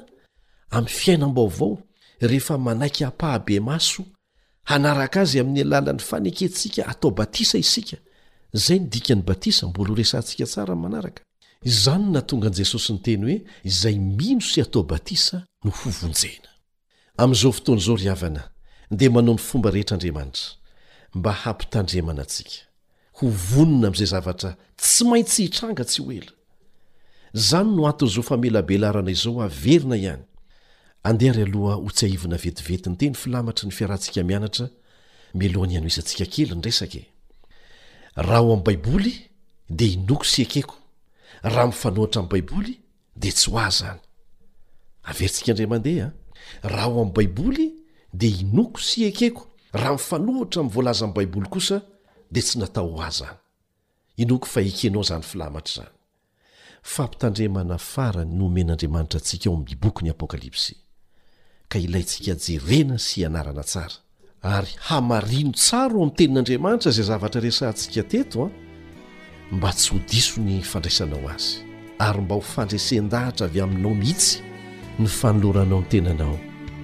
amy 0.75 0.87
fiainambaovao 0.99 1.71
rehefa 2.29 2.55
manaiky 2.65 3.01
hapahabe 3.07 3.55
maso 3.69 4.01
hanaraka 4.69 5.17
azy 5.21 5.37
amin'ny 5.41 5.61
alalan'ny 5.65 5.99
fanekentsika 6.09 6.81
atao 6.91 7.11
batisa 7.11 7.57
isika 7.57 7.97
zay 8.63 8.79
ny 8.79 8.87
dikany 8.93 9.21
batisa 9.29 9.67
mbol 9.67 9.89
resantsika 9.99 10.45
tsaramanaraka 10.45 11.21
izany 11.65 12.11
na 12.13 12.21
tonga 12.23 12.47
an'i 12.49 12.57
jesosy 12.61 12.93
nyteny 12.95 13.25
hoe 13.25 13.39
izay 13.67 13.99
mino 13.99 14.41
sy 14.45 14.61
atao 14.63 14.83
batisa 14.87 15.39
no 15.65 15.71
hovonjena 15.81 16.49
amin'izao 17.21 17.51
fotoan' 17.57 17.81
izao 17.83 17.97
ry 17.99 18.07
havanay 18.09 18.45
dia 18.91 19.11
manao 19.11 19.35
ny 19.35 19.43
fomba 19.47 19.71
rehetr'andriamanitra 19.75 20.49
mba 21.17 21.31
hampitandremana 21.43 22.21
antsika 22.23 22.59
ho 23.19 23.25
vonona 23.51 23.87
amin'izay 23.91 24.11
zavatra 24.13 24.51
tsy 24.81 25.03
maintsy 25.09 25.41
hitranga 25.47 25.83
tsy 25.89 26.01
ho 26.03 26.11
ela 26.19 26.31
izany 27.33 27.69
no 27.75 27.87
ato 27.91 28.05
izao 28.07 28.23
famelabelarana 28.29 29.11
izao 29.11 29.41
averina 29.43 29.95
ihany 29.99 30.23
andehary 31.03 31.43
aloha 31.51 31.75
ho 31.83 31.89
tsyahivona 31.91 32.37
vetivety 32.45 32.89
ny 32.89 32.97
teny 33.03 33.15
filamatry 33.19 33.67
ny 33.67 33.75
fiarahantsika 33.77 34.23
mianatra 34.23 34.65
milohany 35.35 35.73
iano 35.75 35.87
izantsika 35.91 36.25
kely 36.33 36.55
ny 36.55 36.61
resaka 36.63 36.99
e. 37.03 37.05
raha 38.15 38.41
o 38.47 38.53
amin' 38.55 38.63
baiboly 38.65 39.13
dia 39.69 39.91
inoko 39.93 40.23
syekeko 40.23 40.75
raha 41.41 41.65
mifanohitra 41.67 42.19
ami'n 42.21 42.31
baiboly 42.31 42.73
dia 43.15 43.31
tsy 43.35 43.51
ho 43.51 43.59
a 43.63 43.69
zany 43.77 43.99
averintsika 45.09 45.51
ndri 45.53 45.67
mandehaa 45.67 46.11
ah. 46.11 46.67
raha 46.71 46.87
ho 46.89 47.01
ami'ny 47.01 47.13
baiboly 47.15 47.67
dia 48.13 48.35
inoko 48.43 48.79
sy 48.87 49.05
ekeko 49.09 49.41
raha 49.73 49.93
mifanohatra 49.97 50.61
m' 50.63 50.69
volaza 50.73 51.05
ami 51.05 51.13
baiboly 51.15 51.47
kosa 51.49 51.79
di 52.31 52.41
tsy 52.41 52.59
natao 52.59 52.91
ho 52.95 53.01
a 53.03 53.09
zany 53.09 53.37
inoko 54.17 54.45
fa 54.45 54.61
ekenao 54.61 55.03
zanyfilamatra 55.03 55.83
zany 55.87 55.93
fampitandremana 56.83 57.77
farany 57.77 58.31
nomen'andriamanitra 58.35 59.17
atsika 59.19 59.49
ao 59.49 59.55
amn'n 59.55 59.79
bokyny 59.83 60.09
apôkalipsy 60.11 60.75
ka 61.69 61.79
ilayntsika 61.79 62.35
jerena 62.35 62.97
sy 62.97 63.25
anarana 63.25 63.63
tsara 63.63 63.97
ary 64.41 64.71
hamarino 64.87 65.51
tsaro 65.51 65.95
o 65.99 66.03
ami'nytenin'andriamanitra 66.03 66.91
zay 66.91 67.03
zavatra 67.09 67.41
resantsika 67.41 68.03
tetoa 68.03 68.45
ah. 68.47 68.68
mba 69.51 69.71
tsy 69.73 69.89
ho 69.93 69.97
diso 70.09 70.41
ny 70.45 70.61
fandraisanao 70.63 71.25
azy 71.33 71.63
ary 71.97 72.21
mba 72.21 72.35
ho 72.37 72.41
fandresen-dahatra 72.41 73.45
avy 73.49 73.61
aminao 73.61 73.95
mihitsy 73.97 74.39
ny 74.99 75.07
fanoloranao 75.09 75.79
ny 75.81 75.87
tenanao 75.89 76.37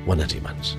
ho 0.05 0.11
an'andriamanitra 0.13 0.77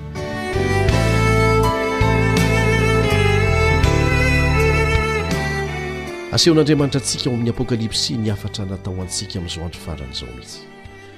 aseho 6.35 6.53
an'andriamanitra 6.55 6.99
antsika 6.99 7.29
o 7.29 7.33
amin'ny 7.33 7.51
apôkalipsi 7.55 8.17
ni 8.17 8.29
afatra 8.31 8.65
natao 8.65 8.99
antsika 9.01 9.39
amin'izao 9.39 9.63
androfaran' 9.65 10.11
izao 10.11 10.29
mihitsy 10.35 10.59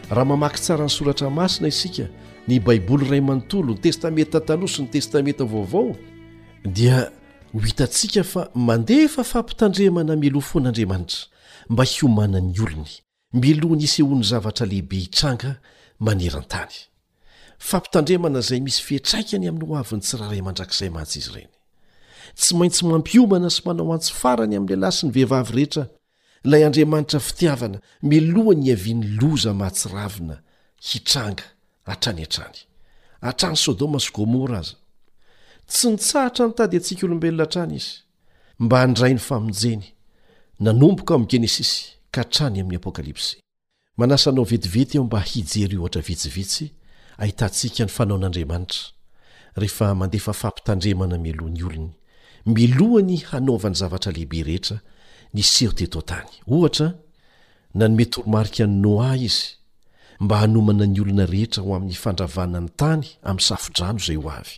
raha 0.10 0.26
mamaky 0.26 0.60
tsara 0.62 0.86
ny 0.86 0.90
soratra 0.94 1.30
masina 1.34 1.68
isika 1.74 2.06
ny 2.48 2.60
baiboly 2.62 3.10
ray 3.10 3.22
manontolo 3.22 3.74
ny 3.74 3.82
testamenta 3.82 4.38
ataloaso 4.38 4.82
ny 4.86 4.92
testamenta 4.94 5.46
vaovao 5.50 5.96
dia 6.66 7.10
ho 7.54 7.60
hitatsika 7.60 8.24
fa 8.24 8.41
mandeh 8.68 9.04
efa 9.06 9.24
fampitandremana 9.24 10.16
miloa 10.22 10.45
foan'andriamanitra 10.50 11.26
mba 11.72 11.84
hiomanany 11.91 12.52
olony 12.66 12.89
miloa 13.43 13.76
ny 13.80 13.84
iseoan'ny 13.88 14.24
zavatra 14.32 14.66
lehibe 14.72 14.97
hitranga 15.04 15.52
maneran-tany 16.06 16.76
fampitandremana 17.70 18.38
izay 18.43 18.62
misy 18.66 18.82
fihetraikany 18.88 19.47
amin'ny 19.50 19.66
ho 19.72 19.76
aviny 19.82 20.02
tsy 20.06 20.16
raharay 20.22 20.41
mandrakizay 20.47 20.89
mantsy 20.95 21.18
izy 21.22 21.30
ireny 21.32 21.52
tsy 22.39 22.52
maintsy 22.60 22.82
mampiomana 22.91 23.50
sy 23.56 23.62
manao 23.66 23.93
antso 23.95 24.14
farany 24.22 24.54
amin'ilahilahy 24.60 24.97
sy 25.00 25.06
ny 25.08 25.12
vehivavy 25.18 25.52
rehetra 25.58 25.84
ilay 26.45 26.64
andriamanitra 26.68 27.20
fitiavana 27.28 27.78
milohany 28.12 28.64
iavian'ny 28.72 29.02
loza 29.20 29.52
mahatsyravina 29.62 30.36
hitranga 30.89 31.45
hatrany 31.89 32.22
an-trany 32.26 32.60
hatrany 33.26 33.58
sodôma 33.66 34.00
sy 34.06 34.12
gomora 34.18 34.58
aza 34.64 34.76
tsy 35.70 35.90
nytsaratra 35.92 36.46
nitady 36.48 36.78
antsika 36.78 37.06
olombelona 37.08 37.46
trany 37.46 37.74
izy 37.76 37.94
mba 38.60 38.80
handrai 38.80 39.14
ny 39.14 39.20
famonjeny 39.22 39.84
nanomboka 40.66 41.14
amin'ny 41.16 41.30
genesisy 41.32 41.78
ka 42.14 42.22
htrany 42.24 42.60
amin'ny 42.62 42.78
apôkalipsy 42.82 43.36
manasa 44.00 44.30
anao 44.30 44.44
vetivety 44.52 44.98
aho 44.98 45.06
mba 45.08 45.20
hijery 45.32 45.76
ohatra 45.78 46.02
vitsivitsy 46.10 46.66
ahitantsika 47.22 47.84
ny 47.86 47.92
fanao 47.96 48.18
n'andriamanitra 48.22 48.82
rehefa 49.62 49.88
mandefa 50.02 50.34
fampitandremana 50.42 51.16
mialohany 51.24 51.64
olony 51.66 51.90
milohany 52.56 53.18
hanaovany 53.30 53.76
zavatra 53.82 54.12
lehibe 54.12 54.44
rehetra 54.48 54.78
ny 55.34 55.42
seho 55.56 55.72
teto 55.80 56.00
ntany 56.02 56.30
ohatra 56.56 56.88
nanomety 57.80 58.20
oromarika 58.20 58.66
ny 58.68 58.76
noa 58.84 59.12
izy 59.28 59.46
mba 60.20 60.36
hanomana 60.42 60.86
ny 60.94 60.98
olona 61.02 61.26
rehetra 61.34 61.62
ho 61.64 61.70
amin'ny 61.76 61.98
fandravana 62.04 62.60
ny 62.66 62.70
tany 62.82 63.06
amin'ny 63.30 63.46
safo-drano 63.50 64.00
izay 64.02 64.20
ho 64.24 64.30
avy 64.40 64.58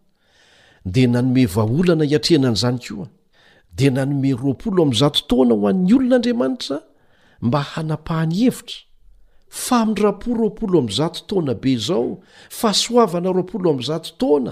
dia 0.85 1.07
nanome 1.07 1.45
vaholana 1.55 2.03
hiatrehanan' 2.05 2.53
izany 2.57 2.79
koa 2.87 3.07
dia 3.77 3.91
nanome 3.91 4.31
roapolo 4.41 4.81
am'y 4.83 4.97
zato 4.97 5.21
taona 5.29 5.53
ho 5.55 5.67
an'ny 5.69 5.93
olonaandriamanitra 5.97 6.77
mba 7.41 7.61
hanapahany 7.73 8.35
hevitra 8.43 8.79
famindrapo 9.63 10.29
ropolo 10.41 10.77
am'yzato 10.83 11.19
taona 11.29 11.53
be 11.61 11.71
izao 11.77 12.17
fahasoavana 12.59 13.29
roapolo 13.37 13.67
amy 13.73 13.83
zato 13.91 14.09
taona 14.21 14.51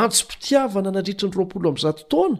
antsompitiavana 0.00 0.90
nandritri 0.96 1.26
ny 1.30 1.34
roapolo 1.38 1.66
am'y 1.70 1.80
zato 1.86 2.02
taona 2.12 2.38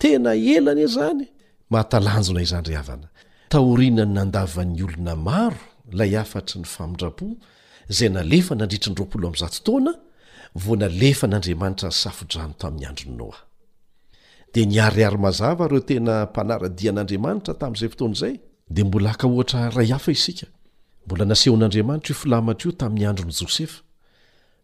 tena 0.00 0.30
elany 0.54 0.80
e 0.80 0.86
zany 0.96 1.24
mahatalanjona 1.70 2.40
izanry 2.46 2.74
havana 2.78 3.06
taorinany 3.52 4.12
nandavan'ny 4.18 4.82
olona 4.88 5.14
maro 5.28 5.62
lay 5.98 6.12
afatry 6.22 6.58
ny 6.62 6.66
famindrapo 6.74 7.24
izay 7.90 8.08
nalefa 8.18 8.52
nandritrany 8.60 8.96
roapolo 8.98 9.24
am'y 9.28 9.38
zato 9.44 9.58
taona 9.66 9.92
vona 10.54 10.88
lefa 10.88 11.26
n'andriamanitra 11.26 11.90
safodrano 11.90 12.54
tamin'ny 12.58 12.86
androny 12.86 13.16
noa 13.18 13.38
de 14.54 14.64
niariarymazava 14.66 15.66
reo 15.68 15.80
tena 15.88 16.14
mpanaradia 16.30 16.90
an'andriamanitra 16.92 17.54
tamin'izay 17.60 17.88
fotoana 17.92 18.14
izay 18.14 18.34
dea 18.70 18.84
mbola 18.84 19.08
haka 19.10 19.26
ohatra 19.28 19.70
ray 19.70 19.88
hafa 19.88 20.12
isika 20.12 20.46
mbola 21.06 21.24
nasehon'andriamanitra 21.24 22.12
io 22.12 22.14
filamatra 22.22 22.66
io 22.70 22.76
tamin'ny 22.76 23.06
androny 23.06 23.32
jôsefa 23.40 23.80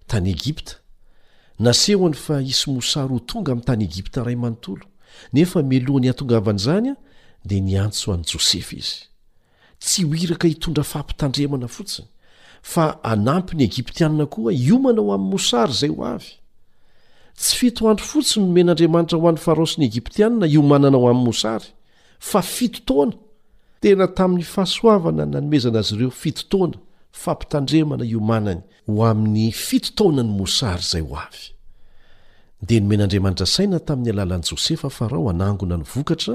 tany 0.07 0.29
egipta 0.31 0.73
nasehony 1.59 2.15
fa 2.15 2.41
isymosa 2.43 3.07
ro 3.11 3.19
tonga 3.19 3.53
amin'n 3.53 3.65
tany 3.67 3.83
egipta 3.85 4.23
ray 4.25 4.37
manontolo 4.37 4.87
nefa 5.33 5.63
melohany 5.63 6.09
hatongavan'izany 6.09 6.89
a 6.91 6.95
di 7.45 7.61
niantso 7.61 8.13
any 8.15 8.23
jôsefa 8.23 8.77
izy 8.77 8.97
tsy 9.81 10.05
hoiraka 10.05 10.47
hitondra 10.49 10.85
fampitandremana 10.85 11.69
fotsiny 11.69 12.10
fa 12.63 13.03
anampy 13.05 13.57
ny 13.57 13.65
egiptianina 13.65 14.27
koa 14.27 14.53
iomana 14.53 15.01
ho 15.03 15.13
amin'ny 15.15 15.31
mosary 15.33 15.73
zay 15.73 15.91
ho 15.91 16.05
avy 16.05 16.37
tsy 17.37 17.57
fito 17.59 17.89
andro 17.91 18.05
fotsiny 18.05 18.45
nomen'andriamanitra 18.47 19.19
ho 19.19 19.29
any 19.29 19.41
faraosy 19.47 19.79
ny 19.81 19.85
egiptianna 19.91 20.47
iomanana 20.47 20.97
ho 20.99 21.07
amin'ny 21.11 21.27
mosary 21.27 21.69
fa 22.19 22.43
fitotaoana 22.43 23.15
tena 23.81 24.07
tamin'ny 24.17 24.45
fahasoavana 24.55 25.25
nanomezana 25.27 25.79
azy 25.83 25.95
ireo 25.95 26.11
fitotaoana 26.11 26.77
fampitandremana 27.23 28.05
iomanany 28.13 28.61
ho 28.87 29.07
amin'ny 29.11 29.51
fitotaona 29.53 30.23
ny 30.23 30.33
mosary 30.41 30.85
zay 30.93 31.03
ho 31.09 31.17
avy 31.25 31.43
dia 32.67 32.81
nomen'andriamanitra 32.81 33.47
saina 33.47 33.81
tamin'ny 33.81 34.11
alalan'i 34.13 34.47
josefa 34.51 34.89
farao 34.91 35.31
anangona 35.33 35.77
ny 35.81 35.85
vokatra 35.95 36.35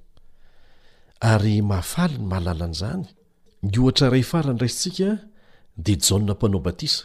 ary 1.21 1.61
mahafali 1.61 2.17
ny 2.17 2.25
mahalalan'izany 2.27 3.03
ny 3.69 3.75
ohatra 3.81 4.07
rayfarany 4.15 4.57
raisintsika 4.63 5.09
dia 5.85 5.95
jaona 6.05 6.33
mpanao 6.37 6.57
batisa 6.67 7.03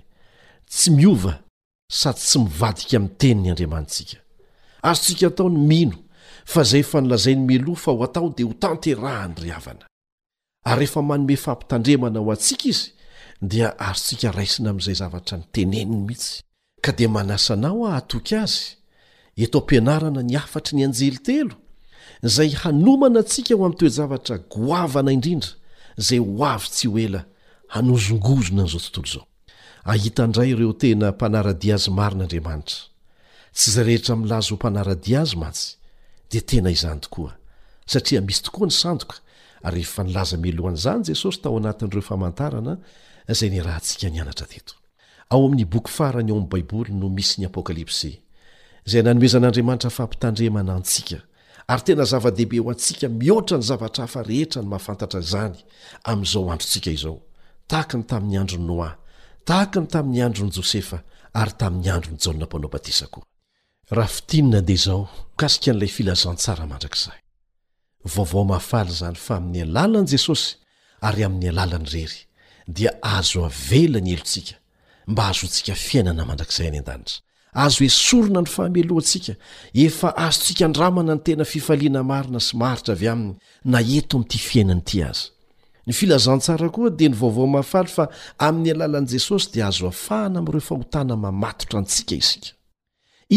sady 1.94 2.20
tsy 2.24 2.38
mivadika 2.40 2.96
amin'ny 2.96 3.14
teni 3.20 3.40
ny 3.42 3.48
andriamantsika 3.52 4.16
azontsika 4.88 5.26
atao 5.30 5.48
ny 5.52 5.60
mino 5.70 5.96
fa 6.52 6.62
zay 6.64 6.82
fa 6.90 6.98
nilazain'ny 7.00 7.44
meloa 7.48 7.76
fa 7.84 7.90
ho 7.92 8.00
atao 8.08 8.28
dia 8.36 8.46
ho 8.48 8.52
tanterahany 8.62 9.34
ryavana 9.42 9.84
ary 10.70 10.78
rehefa 10.80 11.00
manome 11.08 11.36
fampitandremana 11.44 12.18
ao 12.20 12.30
antsika 12.34 12.64
izy 12.72 12.88
dia 13.50 13.68
azotsika 13.88 14.28
raisina 14.38 14.68
amin'izay 14.70 14.94
zavatra 15.02 15.36
ny 15.38 15.44
teneniny 15.54 15.96
mihitsy 16.06 16.34
ka 16.84 16.90
dia 16.96 17.08
manasa 17.14 17.54
anao 17.54 17.84
ah 17.88 17.92
hatoky 17.98 18.34
azy 18.44 18.60
eto 19.44 19.58
am-pianarana 19.60 20.20
ny 20.22 20.34
afatry 20.42 20.72
ny 20.76 20.82
anjely 20.86 21.18
telo 21.28 21.54
zay 22.34 22.50
hanomana 22.62 23.18
antsika 23.22 23.54
ho 23.54 23.62
amin'ny 23.64 23.78
toezavatra 23.80 24.36
goavana 24.52 25.10
indrindra 25.16 25.50
izay 26.00 26.18
ho 26.24 26.40
avy 26.52 26.66
tsy 26.74 26.86
ho 26.92 26.96
ela 27.06 27.20
hanozongozona 27.74 28.62
n'izao 28.64 28.80
tontolo 28.84 29.08
izao 29.10 29.26
ahita 29.84 30.26
ndray 30.26 30.50
ireo 30.50 30.72
tena 30.72 31.10
mpanaradia 31.10 31.74
azy 31.74 31.90
marin'andriamanitra 31.90 32.80
tsy 33.54 33.70
izay 33.70 33.84
rehetra 33.84 34.14
milaza 34.16 34.48
ho 34.50 34.54
mpanaradia 34.56 35.20
azy 35.20 35.36
mantsy 35.36 35.66
dia 36.30 36.40
tena 36.40 36.70
izany 36.70 36.98
tokoa 37.00 37.32
satria 37.86 38.20
misy 38.20 38.42
tokoa 38.42 38.66
ny 38.66 38.72
sandoka 38.82 39.16
ryefa 39.72 40.02
nilaza 40.04 40.36
melohan'izany 40.44 41.02
jesosy 41.08 41.40
tao 41.42 41.56
anatn'ireoaa 41.58 42.76
zayn 43.38 43.62
rahntsk 43.68 44.00
naa' 44.02 45.64
boky 45.72 45.90
farany 45.96 46.30
ao 46.32 46.36
amin'ny 46.38 46.48
baiboly 46.52 46.92
no 46.94 47.08
misy 47.16 47.40
ny 47.40 47.46
apokalipsy 47.46 48.12
izay 48.86 49.02
nanoezan'andriamanitra 49.02 49.90
fampitandremana 49.90 50.72
antsika 50.78 51.18
ary 51.66 51.82
tena 51.82 52.04
zava-dehibe 52.10 52.58
ho 52.62 52.70
antsika 52.70 53.08
mihoatra 53.08 53.58
ny 53.58 53.64
zavatra 53.70 54.04
hafa 54.06 54.22
rehetra 54.22 54.62
ny 54.62 54.68
mahafantatra 54.68 55.20
izany 55.26 55.56
amin'izao 56.04 56.42
androntsika 56.50 56.90
izao 56.90 57.18
tahaka 57.66 57.96
ny 57.98 58.04
tamin'ny 58.10 58.38
andro 58.40 58.58
noa 58.58 58.90
tahaka 59.46 59.80
ny 59.82 59.86
tamin'ny 59.90 60.22
androny 60.24 60.52
jôsefa 60.54 60.98
ary 61.40 61.54
tamin'ny 61.60 61.90
andro 61.94 62.12
ny 62.14 62.18
jannampanao 62.26 62.70
batisa 62.72 63.06
koa 63.12 63.26
rahafitinna 63.96 64.60
deh 64.68 64.80
zao 64.86 65.02
kasika 65.40 65.70
n'ilay 65.72 65.90
filazantsara 65.96 66.64
mandrakzay 66.72 67.18
vaovao 68.14 68.44
mahafaly 68.50 68.92
izany 68.96 69.18
fa 69.26 69.32
amin'ny 69.40 69.60
alalani 69.66 70.08
jesosy 70.14 70.48
ary 71.08 71.24
amin'ny 71.26 71.48
alalany 71.52 71.88
rery 71.94 72.20
dia 72.76 72.90
azo 73.18 73.40
avela 73.50 73.98
ny 74.06 74.10
elontsika 74.14 74.54
mba 75.10 75.22
azo 75.30 75.44
ntsika 75.48 75.74
fiainana 75.86 76.22
mandrakizay 76.28 76.66
any 76.70 76.78
an-danitra 76.82 77.18
azo 77.64 77.78
hoesorona 77.82 78.40
ny 78.44 78.50
fahamelohantsika 78.56 79.32
efa 79.86 80.08
azontsika 80.26 80.62
andramana 80.68 81.12
ny 81.16 81.20
tena 81.26 81.44
fifaliana 81.52 82.00
marina 82.10 82.40
sy 82.46 82.52
mahritra 82.62 82.92
avy 82.96 83.06
aminy 83.14 83.34
na 83.72 83.78
eto 83.98 84.14
amin'ity 84.16 84.38
fiainany 84.48 84.82
ity 84.86 84.98
azy 85.10 85.24
ny 85.86 85.92
filazantsara 85.94 86.68
koa 86.70 86.90
dia 86.90 87.08
ny 87.10 87.16
vaovao 87.18 87.46
mahafaly 87.50 87.90
fa 87.90 88.06
amin'ny 88.38 88.70
alalan'i 88.74 89.10
jesosy 89.14 89.48
dia 89.54 89.66
azo 89.66 89.86
hafahana 89.90 90.38
amin'ireo 90.38 90.60
fahotana 90.68 91.14
mamatotra 91.24 91.76
antsika 91.82 92.14
isika 92.22 92.50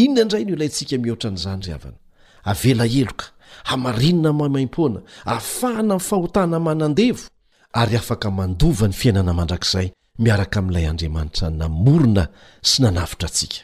inona 0.02 0.22
indray 0.26 0.44
ny 0.46 0.52
olayntsika 0.56 0.96
mihoatra 1.04 1.28
n'izany 1.34 1.62
ry 1.66 1.72
avana 1.76 1.98
avela 2.50 2.84
heloka 2.94 3.26
hamarinina 3.68 4.30
maim-poana 4.40 5.00
ahafahana 5.32 5.92
amin'ny 5.96 6.06
fahotana 6.10 6.58
manandevo 6.68 7.24
ary 7.80 7.94
afaka 8.02 8.28
mandova 8.38 8.84
ny 8.90 8.94
fiainana 9.00 9.32
mandrakizay 9.40 9.86
miaraka 10.24 10.56
amin'ilay 10.62 10.86
andriamanitra 10.92 11.46
namorona 11.60 12.24
sy 12.68 12.76
nanavitra 12.84 13.26
atsika 13.30 13.58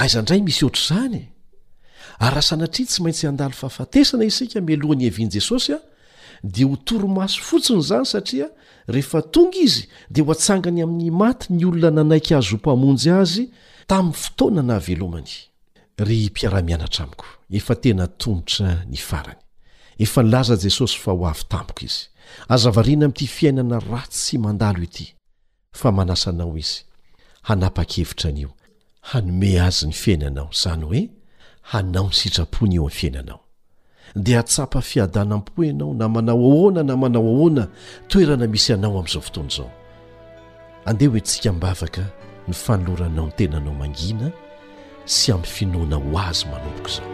aizaindray 0.00 0.40
misy 0.46 0.60
hoatra 0.64 0.82
izany 0.92 1.16
e? 1.16 1.24
aryasanatri 2.26 2.82
tsy 2.88 2.98
maintsy 3.04 3.24
andalo 3.30 3.54
fahafatesana 3.60 4.22
isika 4.30 4.56
milohany 4.68 5.04
evian' 5.10 5.32
jesosya 5.36 5.76
dia 6.44 6.66
ho 6.66 6.76
toromaso 6.76 7.40
fotsiny 7.42 7.78
izany 7.80 8.04
satria 8.06 8.48
rehefa 8.86 9.22
tonga 9.22 9.58
izy 9.58 9.86
dia 10.10 10.24
ho 10.24 10.32
atsangany 10.32 10.82
amin'ny 10.84 11.10
maty 11.10 11.52
ny 11.54 11.64
olona 11.66 11.90
nanaika 12.04 12.36
azo 12.38 12.50
ho 12.54 12.58
mpamonjy 12.60 13.10
azy 13.10 13.44
tamin'ny 13.88 14.12
fotoanana 14.22 14.78
velomany 14.78 15.30
ry 15.98 16.28
mpiara-mianatra 16.30 17.04
amiko 17.04 17.24
efa 17.50 17.74
tena 17.74 18.06
tonotra 18.06 18.84
ny 18.90 18.96
farany 19.00 19.40
efa 19.98 20.22
nilaza 20.22 20.56
jesosy 20.60 20.98
fa 21.00 21.12
ho 21.16 21.24
avy 21.26 21.44
tampiko 21.48 21.84
izy 21.88 22.04
azavariana 22.48 23.06
ami'ity 23.06 23.26
fiainana 23.26 23.80
ra 23.80 24.02
tsy 24.08 24.38
mandalo 24.38 24.82
ity 24.82 25.14
fa 25.72 25.90
manasa 25.92 26.30
anao 26.30 26.58
izy 26.58 26.84
hanapa-kevitra 27.48 28.28
anyio 28.30 28.52
hanome 29.08 29.60
azy 29.60 29.86
ny 29.88 29.92
fiainanao 30.02 30.50
izany 30.52 30.84
hoe 30.84 31.08
hanao 31.72 32.08
ny 32.08 32.12
sitrapony 32.14 32.74
io 32.76 32.82
aminy 32.84 32.96
fiainanao 33.00 33.43
dia 34.16 34.40
atsapa 34.40 34.78
fiadanam-po 34.80 35.64
ianao 35.66 35.94
na 35.94 36.06
manao 36.08 36.38
hoana 36.38 36.82
na 36.82 36.96
manao 36.96 37.22
ahoana 37.26 37.68
toerana 38.08 38.46
misy 38.46 38.72
anao 38.72 38.98
amin'izao 38.98 39.22
fotoana 39.22 39.50
izao 39.50 39.70
andeha 40.84 41.10
hoe 41.10 41.20
ntsika 41.20 41.52
mbavaka 41.52 42.04
ny 42.48 42.54
fanoloranao 42.54 43.26
ny 43.26 43.32
tenanao 43.36 43.74
mangina 43.74 44.30
sy 45.04 45.32
amin'ny 45.32 45.50
finoana 45.54 45.96
ho 45.96 46.18
azy 46.28 46.46
manomboka 46.46 46.90
izao 46.90 47.10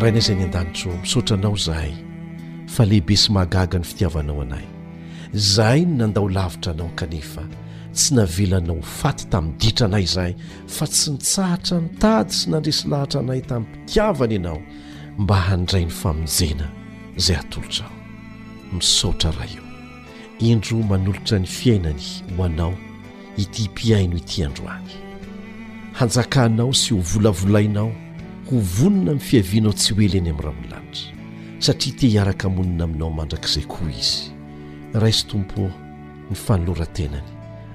rahainaizay 0.00 0.36
ny 0.36 0.44
an-danitso 0.44 0.88
misaotra 1.02 1.36
anao 1.38 1.56
zahay 1.56 1.92
fa 2.68 2.84
lehibe 2.84 3.16
sy 3.16 3.32
mahagaga 3.32 3.78
ny 3.78 3.84
fitiavanao 3.84 4.42
anay 4.42 4.66
zahay 5.32 5.80
ny 5.86 5.96
nandao 5.96 6.28
lavitra 6.28 6.72
anao 6.72 6.90
kanefa 6.94 7.44
tsy 7.94 8.14
navelanao 8.14 8.76
ho 8.80 8.82
faty 8.82 9.24
tamin'ny 9.30 9.58
ditra 9.60 9.86
anay 9.86 10.02
izahay 10.04 10.34
fa 10.76 10.86
tsy 10.86 11.10
nitsahatra 11.14 11.76
nitady 11.80 12.32
sy 12.38 12.46
nandresy 12.50 12.88
lahatra 12.90 13.20
anay 13.20 13.40
tamin'ny 13.46 13.70
mpitiavana 13.76 14.34
ianao 14.36 14.60
mba 15.22 15.36
handrai 15.48 15.84
ny 15.84 15.90
famonjena 16.02 16.66
izay 17.18 17.36
hatolotra 17.38 17.86
aho 17.86 18.76
misaotra 18.76 19.30
raha 19.30 19.46
io 19.54 19.62
indro 20.40 20.78
manolotra 20.88 21.38
ny 21.38 21.46
fiainany 21.46 22.02
ho 22.36 22.44
anao 22.44 22.74
ity 23.36 23.68
mpiaino 23.68 24.16
ity 24.16 24.44
androany 24.44 24.88
hanjakanao 25.98 26.72
sy 26.72 26.94
ho 26.94 27.00
volavolainao 27.00 27.92
ho 28.50 28.56
vonona 28.74 29.14
min'ny 29.14 29.20
fiavianao 29.28 29.72
tsy 29.72 29.94
hoely 29.94 30.18
any 30.18 30.30
amin'y 30.30 30.42
rahanony 30.44 30.68
lanitra 30.70 31.12
satria 31.58 31.94
tia 31.96 32.10
hiaraka 32.10 32.48
amonina 32.48 32.84
aminao 32.84 33.10
mandrakizay 33.10 33.66
koa 33.70 33.90
izy 33.90 34.32
raisy 34.94 35.26
tompo 35.30 35.70
ny 36.30 36.34
fanoloran-tenany 36.44 37.33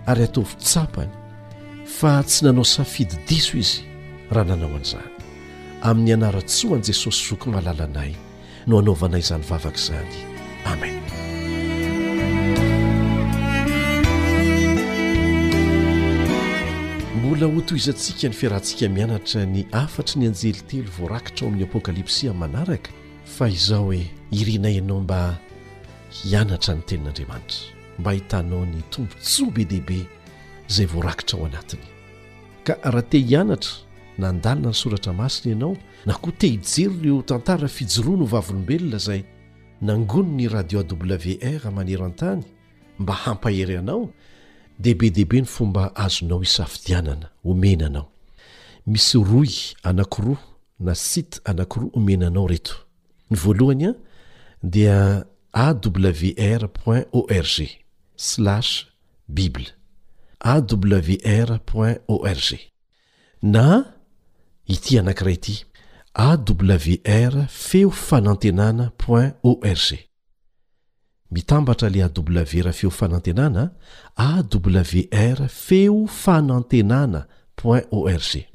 ary 0.10 0.24
atao 0.26 0.44
fitsapany 0.44 1.10
fa 1.98 2.12
tsy 2.24 2.46
nanao 2.46 2.64
safidy 2.66 3.18
diso 3.28 3.58
izy 3.64 3.82
raha 4.34 4.48
nanao 4.50 4.72
an'izany 4.78 5.12
amin'ny 5.90 6.14
anara-tsho 6.18 6.68
an'i 6.76 6.86
jesosy 6.90 7.22
zoko 7.30 7.46
mahalalanay 7.54 8.12
no 8.70 8.76
hanaovanay 8.80 9.22
izany 9.26 9.44
vavaka 9.50 9.80
izany 9.82 10.12
amen 10.72 10.96
mbola 17.18 17.46
ho 17.54 17.60
to 17.68 17.72
izantsika 17.80 18.26
ny 18.32 18.36
fiarahantsika 18.40 18.86
mianatra 18.98 19.42
ny 19.56 19.62
afatry 19.84 20.16
ny 20.20 20.26
anjely 20.30 20.62
tely 20.70 20.84
voarakitra 20.98 21.44
o 21.46 21.50
amin'ny 21.50 21.66
apôkalipsi 21.70 22.22
any 22.30 22.38
manaraka 22.44 22.92
fa 23.36 23.46
izao 23.58 23.86
hoe 23.94 24.02
irinay 24.40 24.76
ianao 24.82 25.00
mba 25.06 25.20
hianatra 26.18 26.72
ny 26.78 26.82
tenin'andriamanitra 26.88 27.78
mba 28.00 28.12
hitanao 28.12 28.66
ny 28.66 28.82
tombo 28.90 29.14
tsoa 29.22 29.52
be 29.52 29.66
deabe 29.66 30.06
zay 30.68 30.86
voarakitra 30.86 31.40
ao 31.40 31.46
anatiny 31.46 31.86
ka 32.64 32.74
raha 32.84 33.02
te 33.12 33.18
hianatra 33.28 33.72
nandalina 34.22 34.70
ny 34.70 34.74
soratra 34.76 35.14
masina 35.14 35.52
ianao 35.52 35.74
na 36.06 36.14
koa 36.14 36.32
te 36.40 36.48
hijery 36.48 37.08
eo 37.08 37.22
tantara 37.22 37.68
fijoroa 37.68 38.18
no 38.18 38.26
hovavolombelona 38.26 38.98
zay 38.98 39.22
nangono 39.82 40.32
ny 40.36 40.48
radio 40.50 40.80
wr 40.80 41.72
manera 41.72 42.06
an-tany 42.06 42.44
mba 43.00 43.14
hampahery 43.14 43.78
anao 43.78 44.10
de 44.80 44.94
be 44.94 45.10
debe 45.10 45.42
ny 45.42 45.46
fomba 45.46 45.96
azonao 45.96 46.44
isafidianana 46.44 47.30
omenanao 47.44 48.10
misy 48.88 49.18
roy 49.24 49.52
anankiroa 49.84 50.38
na 50.80 50.96
site 50.96 51.40
anakiroa 51.44 51.90
omenanao 51.94 52.48
reto 52.48 52.76
ny 53.32 53.38
voalohany 53.38 53.86
a 53.90 53.94
dia 54.64 55.24
awr 55.52 56.70
org 57.12 57.68
bibla 59.30 59.70
awr 60.46 61.60
org 62.08 62.60
na 63.42 63.64
ity 64.68 64.98
anankira 65.00 65.32
ity 65.32 65.56
awr 66.20 67.46
feo 67.48 67.92
fanantenana 67.92 68.92
org 69.44 69.92
mitambatra 71.32 71.90
le 71.90 72.04
awr 72.04 72.74
feo 72.74 72.90
fanantenana 72.90 73.72
awr 74.18 75.48
feo 75.50 76.08
fanantenana 76.08 77.26
org 77.64 78.48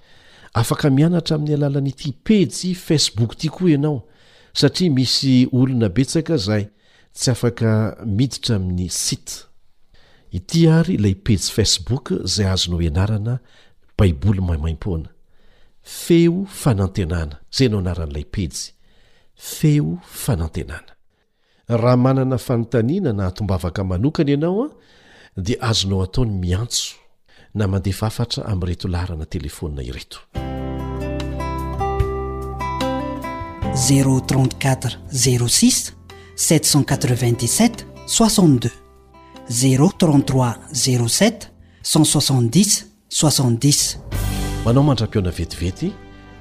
afaka 0.54 0.90
mianatra 0.90 1.36
amin'ny 1.36 1.54
alalaniity 1.54 2.12
pejy 2.12 2.74
facebook 2.74 3.32
itya 3.32 3.50
koa 3.50 3.70
ianao 3.70 4.06
satria 4.52 4.90
misy 4.90 5.48
olona 5.52 5.88
betsaka 5.88 6.36
zaay 6.36 6.66
tsy 7.14 7.30
afaka 7.30 7.96
miditra 8.06 8.56
amin'ny 8.56 8.90
site 8.90 9.46
ity 10.34 10.66
ary 10.68 10.94
ilay 10.98 11.14
pezy 11.24 11.50
facebook 11.56 12.06
zay 12.34 12.46
azonao 12.54 12.82
ianarana 12.88 13.34
baiboly 13.98 14.40
maimaim-pona 14.48 15.08
feo 16.02 16.36
fanantenana 16.62 17.34
zay 17.56 17.68
nao 17.72 17.80
anaran'ilay 17.84 18.24
pezy 18.34 18.64
feo 19.54 19.92
fanantenana 20.24 20.92
raha 21.80 21.96
manana 22.06 22.36
fanontaniana 22.46 23.12
na 23.18 23.22
hatombavaka 23.30 23.82
manokana 23.90 24.30
ianao 24.34 24.62
an 24.64 24.72
dia 25.46 25.58
azonao 25.70 26.02
ataony 26.06 26.32
miantso 26.44 26.86
na 27.58 27.64
mandefaafatra 27.72 28.40
ami'nyreto 28.50 28.86
lahrana 28.94 29.26
telefonna 29.34 29.80
ireto 29.90 30.18
z34 33.86 34.90
06 35.10 35.92
787 36.36 37.86
6 38.06 38.83
zeo 39.48 39.90
33 39.90 41.40
07 43.10 43.98
manao 44.64 44.82
mandra-piona 44.82 45.30
vetivety 45.30 45.92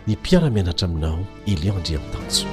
ny 0.08 0.14
mpiara-mianatra 0.16 0.86
aminao 0.88 1.20
ilio 1.46 1.74
andria 1.76 2.00
mitanso 2.00 2.46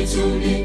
الزوني 0.00 0.64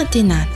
атенат 0.00 0.48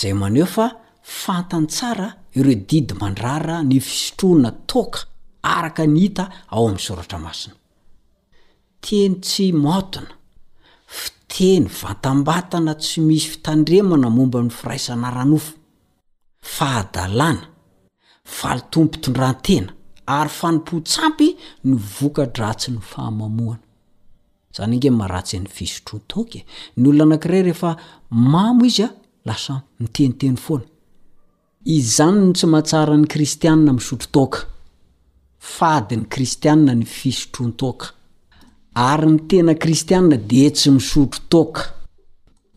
zay 0.00 0.12
maneo 0.12 0.44
a 0.64 0.66
fantany 1.02 1.66
tsara 1.66 2.08
ireo 2.38 2.54
didy 2.70 2.94
mandrara 3.00 3.56
ny 3.62 3.80
fisotroana 3.80 4.50
toka 4.70 4.98
araka 5.42 5.82
nyhita 5.96 6.24
aoam'soratra 6.56 7.18
maina 7.26 7.52
teny 8.84 9.12
tsy 9.24 9.46
mtna 9.52 10.02
fiteny 11.00 11.66
vatambatana 11.80 12.72
tsy 12.82 13.00
misy 13.08 13.28
fitandremana 13.32 14.08
momba 14.16 14.38
ny 14.42 14.50
firaisana 14.50 15.10
ranofo 15.10 15.52
fahadalàna 16.56 17.44
falitompo 18.38 18.96
tondratena 19.02 19.70
ary 20.16 20.30
fanompotsampy 20.38 21.28
ny 21.68 21.74
vokadratsy 21.96 22.68
ny 22.74 22.80
fahamamoana 22.92 23.60
zany 24.56 24.74
inge 24.76 24.90
maratsy 24.92 25.36
ny 25.40 25.48
fisotrontoka 25.56 26.38
e. 26.38 26.42
ny 26.76 26.88
olona 26.88 27.04
anankiray 27.14 27.42
rehefa 27.46 27.70
mamo 28.32 28.64
izy 28.66 28.82
a 28.86 28.88
lasa 29.26 29.54
miteniteny 29.80 30.36
foana 30.44 30.66
i 31.74 31.76
zany 31.96 32.18
no 32.26 32.32
tsy 32.36 32.46
mahatsara 32.46 32.96
ny 32.96 33.06
kristiana 33.14 33.72
misotro 33.72 34.08
toka 34.16 34.38
fady 35.40 35.96
ny 35.96 36.04
kristiana 36.14 36.74
ny 36.74 36.84
fisotrontoka 36.96 37.86
ary 38.90 39.08
ny 39.12 39.20
tena 39.30 39.52
kristiana 39.54 40.16
de 40.30 40.48
tsy 40.50 40.70
misotro 40.76 41.20
toka 41.32 41.62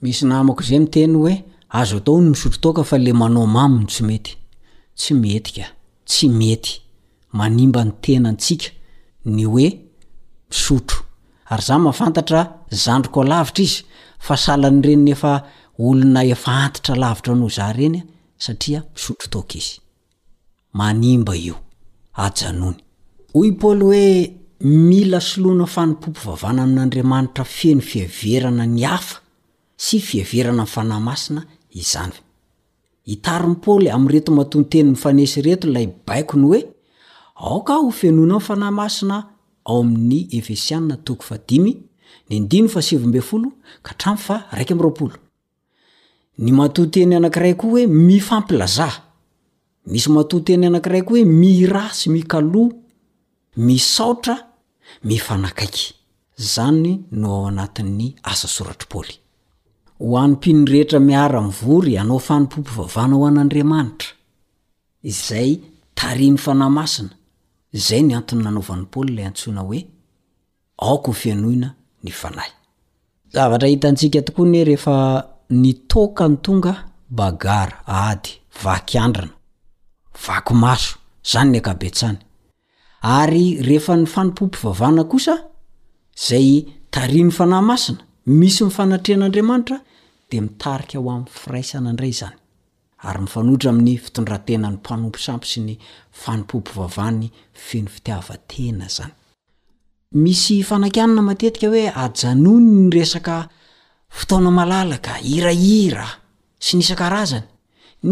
misy 0.01 0.23
namako 0.25 0.61
zay 0.63 0.79
miteny 0.83 1.15
oe 1.21 1.35
azo 1.69 1.97
ataony 1.97 2.29
misotro 2.29 2.59
taokafa 2.61 2.97
le 2.97 3.13
manao 3.13 3.47
mamny 3.47 3.87
sy 3.91 4.03
mety 4.05 4.33
tsy 4.99 5.13
metika 5.21 5.65
tsy 6.07 6.29
mey 6.29 6.57
mnmb 7.33 7.75
y 8.03 8.33
eioro 9.25 10.97
yza 11.57 11.75
mahafantatra 11.79 12.39
zandroko 12.83 13.23
lavitra 13.23 13.63
izy 13.63 13.83
fa 14.19 14.35
salanyreny 14.37 14.99
nefa 15.05 15.31
olona 15.79 16.21
efa 16.33 16.51
antitra 16.65 16.95
lavitra 16.95 17.33
ano 17.33 17.47
za 17.49 17.73
reny 17.73 17.99
satria 18.43 18.81
misotro 18.95 19.27
toka 19.33 19.55
izy 19.59 19.79
manimba 20.73 21.35
io 21.35 21.55
aony 22.15 22.75
hoy 23.33 23.49
paly 23.59 23.83
hoe 23.83 24.07
mila 24.63 25.19
soloana 25.21 25.65
fanimpompo 25.65 26.19
vavana 26.25 26.63
amin'andriamanitra 26.63 27.43
feny 27.45 27.81
fiaverana 27.81 28.65
ny 28.65 28.83
hafa 28.83 29.19
sy 29.77 29.99
fiaverana 29.99 30.63
ny 30.63 30.67
fanaymasina 30.75 31.41
izany 31.81 32.13
itarinypôly 33.13 33.87
am'retomatoteny 33.95 34.89
myfanesyreto 34.93 35.65
lay 35.75 35.85
baiko 36.07 36.35
ny 36.41 36.47
oe 37.51 37.59
ka 37.67 37.75
ho 37.81 37.89
fenona 37.99 38.37
fanaymasina 38.47 39.17
ao 39.69 39.77
amin'ny 39.83 40.19
efeiay 40.37 40.81
atteny 46.65 47.15
anankiray 47.15 47.53
koa 47.61 47.71
oe 47.77 47.85
mifampilaza 48.07 48.89
misy 49.91 50.09
matoteny 50.15 50.63
anankiray 50.69 51.03
koa 51.07 51.13
oe 51.21 51.25
mira 51.41 51.83
sy 51.99 52.07
mikalo 52.15 52.61
misaotra 53.67 54.35
mifanakaiky 55.09 55.85
zany 56.53 56.91
no 57.19 57.27
ao 57.37 57.45
anat'ny 57.51 58.07
asa 58.31 58.47
soratryy 58.57 59.09
ho 59.99 60.17
anympinyrehetra 60.17 60.99
miaramivory 60.99 61.97
anao 61.97 62.19
fanimpompivavana 62.19 63.15
ao 63.15 63.25
an'andriamanitra 63.27 64.09
izay 65.09 65.49
tari 65.97 66.29
ny 66.31 66.37
fanay 66.37 66.69
masina 66.77 67.09
zay 67.87 68.01
ny 68.05 68.13
antony 68.17 68.43
nanaovan'ny 68.45 68.85
paoly 68.91 69.11
lay 69.17 69.25
antsoina 69.29 69.61
hoe 69.67 69.79
aoko 70.87 71.09
o 71.11 71.13
fianoina 71.21 71.69
ny 72.03 72.11
fanahy 72.11 72.51
zavatra 73.33 73.67
hitantsika 73.67 74.21
tokoa 74.21 74.47
nye 74.51 74.63
rehefa 74.69 74.95
ny 75.61 75.73
tokany 75.87 76.37
tonga 76.45 76.73
bagara 77.19 77.77
ady 78.09 78.29
vakiandrana 78.63 79.35
vakymaso 80.27 80.93
zany 81.31 81.49
ny 81.51 81.57
ankabetsany 81.57 82.17
ary 83.01 83.45
rehefa 83.67 83.97
ny 83.97 84.05
fanimpompivavana 84.05 85.03
kosa 85.03 85.35
zay 86.27 86.65
taria 86.89 87.25
ny 87.25 87.31
fanaymasina 87.31 88.06
misy 88.29 88.63
mifanatrehn'andriamanitra 88.63 89.77
de 90.31 90.41
mitarika 90.41 90.97
ao 90.97 91.09
amin'ny 91.09 91.29
firaisana 91.41 91.89
indray 91.93 92.13
zany 92.19 92.35
ary 93.07 93.19
mifanotra 93.23 93.69
amin'ny 93.73 93.95
fitondratena 94.05 94.67
ny 94.71 94.75
mpanompo 94.79 95.17
sampy 95.25 95.47
sy 95.51 95.59
ny 95.67 95.73
fanimpompivavany 96.21 97.27
feno 97.65 97.89
fitiavatena 97.95 98.87
zany 98.95 99.13
misy 100.23 100.57
fanakianna 100.69 101.21
matetika 101.27 101.67
hoe 101.71 101.85
ajanon 102.05 102.63
ny 102.79 102.89
resaka 102.95 103.35
fitaona 104.17 104.51
malalaka 104.59 105.11
iraira 105.35 106.07
sy 106.65 106.71
nisan-karazany 106.77 107.45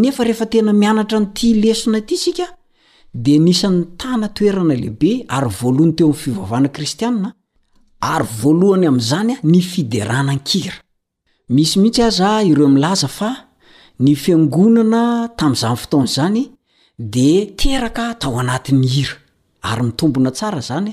nefa 0.01 0.21
rehefa 0.23 0.45
tena 0.51 0.71
mianatra 0.81 1.17
nyti 1.19 1.47
lesona 1.61 1.99
ty 2.07 2.15
sika 2.17 2.47
de 3.23 3.33
nisany 3.45 3.79
tana 3.99 4.27
toerana 4.37 4.75
lehibe 4.81 5.11
ary 5.35 5.49
voalohany 5.59 5.93
teo 5.97 6.07
amin'ny 6.07 6.21
fivavahna 6.23 6.69
kristianna 6.75 7.29
ary 8.13 8.25
voalohany 8.41 8.85
amzanya 8.91 9.35
ny 9.51 9.57
fiderana 9.71 10.33
nkira 10.39 10.73
misymihitsy 11.53 12.01
aza 12.09 12.29
iro 12.51 12.65
milaza 12.75 13.07
fa 13.17 13.29
ny 14.03 14.11
fiangonana 14.23 15.03
tamzany 15.39 15.77
fotony 15.81 16.07
zany 16.15 16.41
di 17.13 17.29
teraka 17.61 18.05
tao 18.21 18.35
anatiny 18.41 18.87
hira 18.93 19.13
ary 19.69 19.83
mitombona 19.87 20.31
tsara 20.37 20.59
zany 20.69 20.91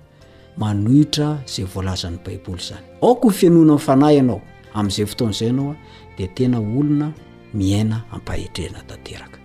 manohitra 0.61 1.39
zay 1.49 1.65
voalaza 1.65 2.11
n'ny 2.13 2.19
baiboly 2.25 2.61
zany 2.61 2.81
aoka 3.03 3.27
no 3.27 3.33
fianona 3.33 3.75
nyfanahy 3.75 4.17
ianao 4.21 4.41
amin'izay 4.77 5.07
fotoan'izay 5.09 5.49
anao 5.49 5.71
a 5.73 5.77
de 6.19 6.27
tena 6.37 6.59
olona 6.61 7.13
miaina 7.55 8.05
ampahitrehna 8.13 8.83
tanteraka 8.89 9.39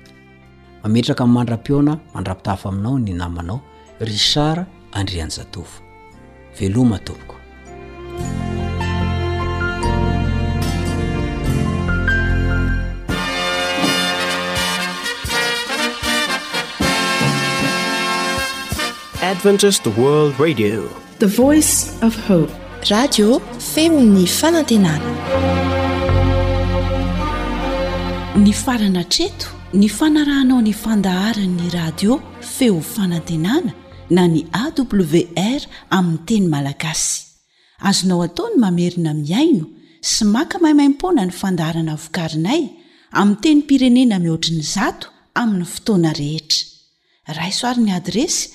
mametraka 0.83 1.23
ny 1.23 1.31
mandram-piona 1.35 1.93
mandrapitafo 2.13 2.65
aminao 2.69 2.99
ny 2.99 3.13
namanao 3.13 3.59
risar 3.99 4.65
andriany 4.91 5.31
zatovo 5.31 5.75
veloma 6.59 6.99
tompoko 6.99 7.35
radi 19.27 20.73
femny 23.73 24.25
fanantenana 24.27 25.11
ny 28.43 28.51
farana 28.63 29.03
treto 29.15 29.47
ny 29.81 29.89
fanarahnao 29.97 30.59
ny 30.67 30.73
fandaharan'ny 30.83 31.67
radio 31.77 32.13
feo 32.55 32.77
fanantenana 32.93 33.73
na 34.17 34.27
ny 34.33 34.41
awr 34.63 35.61
aminny 35.97 36.19
teny 36.29 36.45
malagasy 36.53 37.15
azonao 37.89 38.19
ataony 38.27 38.57
mamerina 38.65 39.11
miaino 39.25 39.65
sy 40.11 40.23
maka 40.35 40.55
mahimaimpona 40.65 41.21
ny 41.27 41.33
fandaharana 41.41 41.95
vokarinay 42.03 42.61
aminy 43.19 43.39
teny 43.45 43.61
pirenena 43.69 44.19
mihoatriny 44.25 44.61
zato 44.75 45.07
amin'ny 45.41 45.65
fotoana 45.73 46.11
rehetra 46.21 46.61
raisoarin'ny 47.39 47.91
adresy 48.01 48.54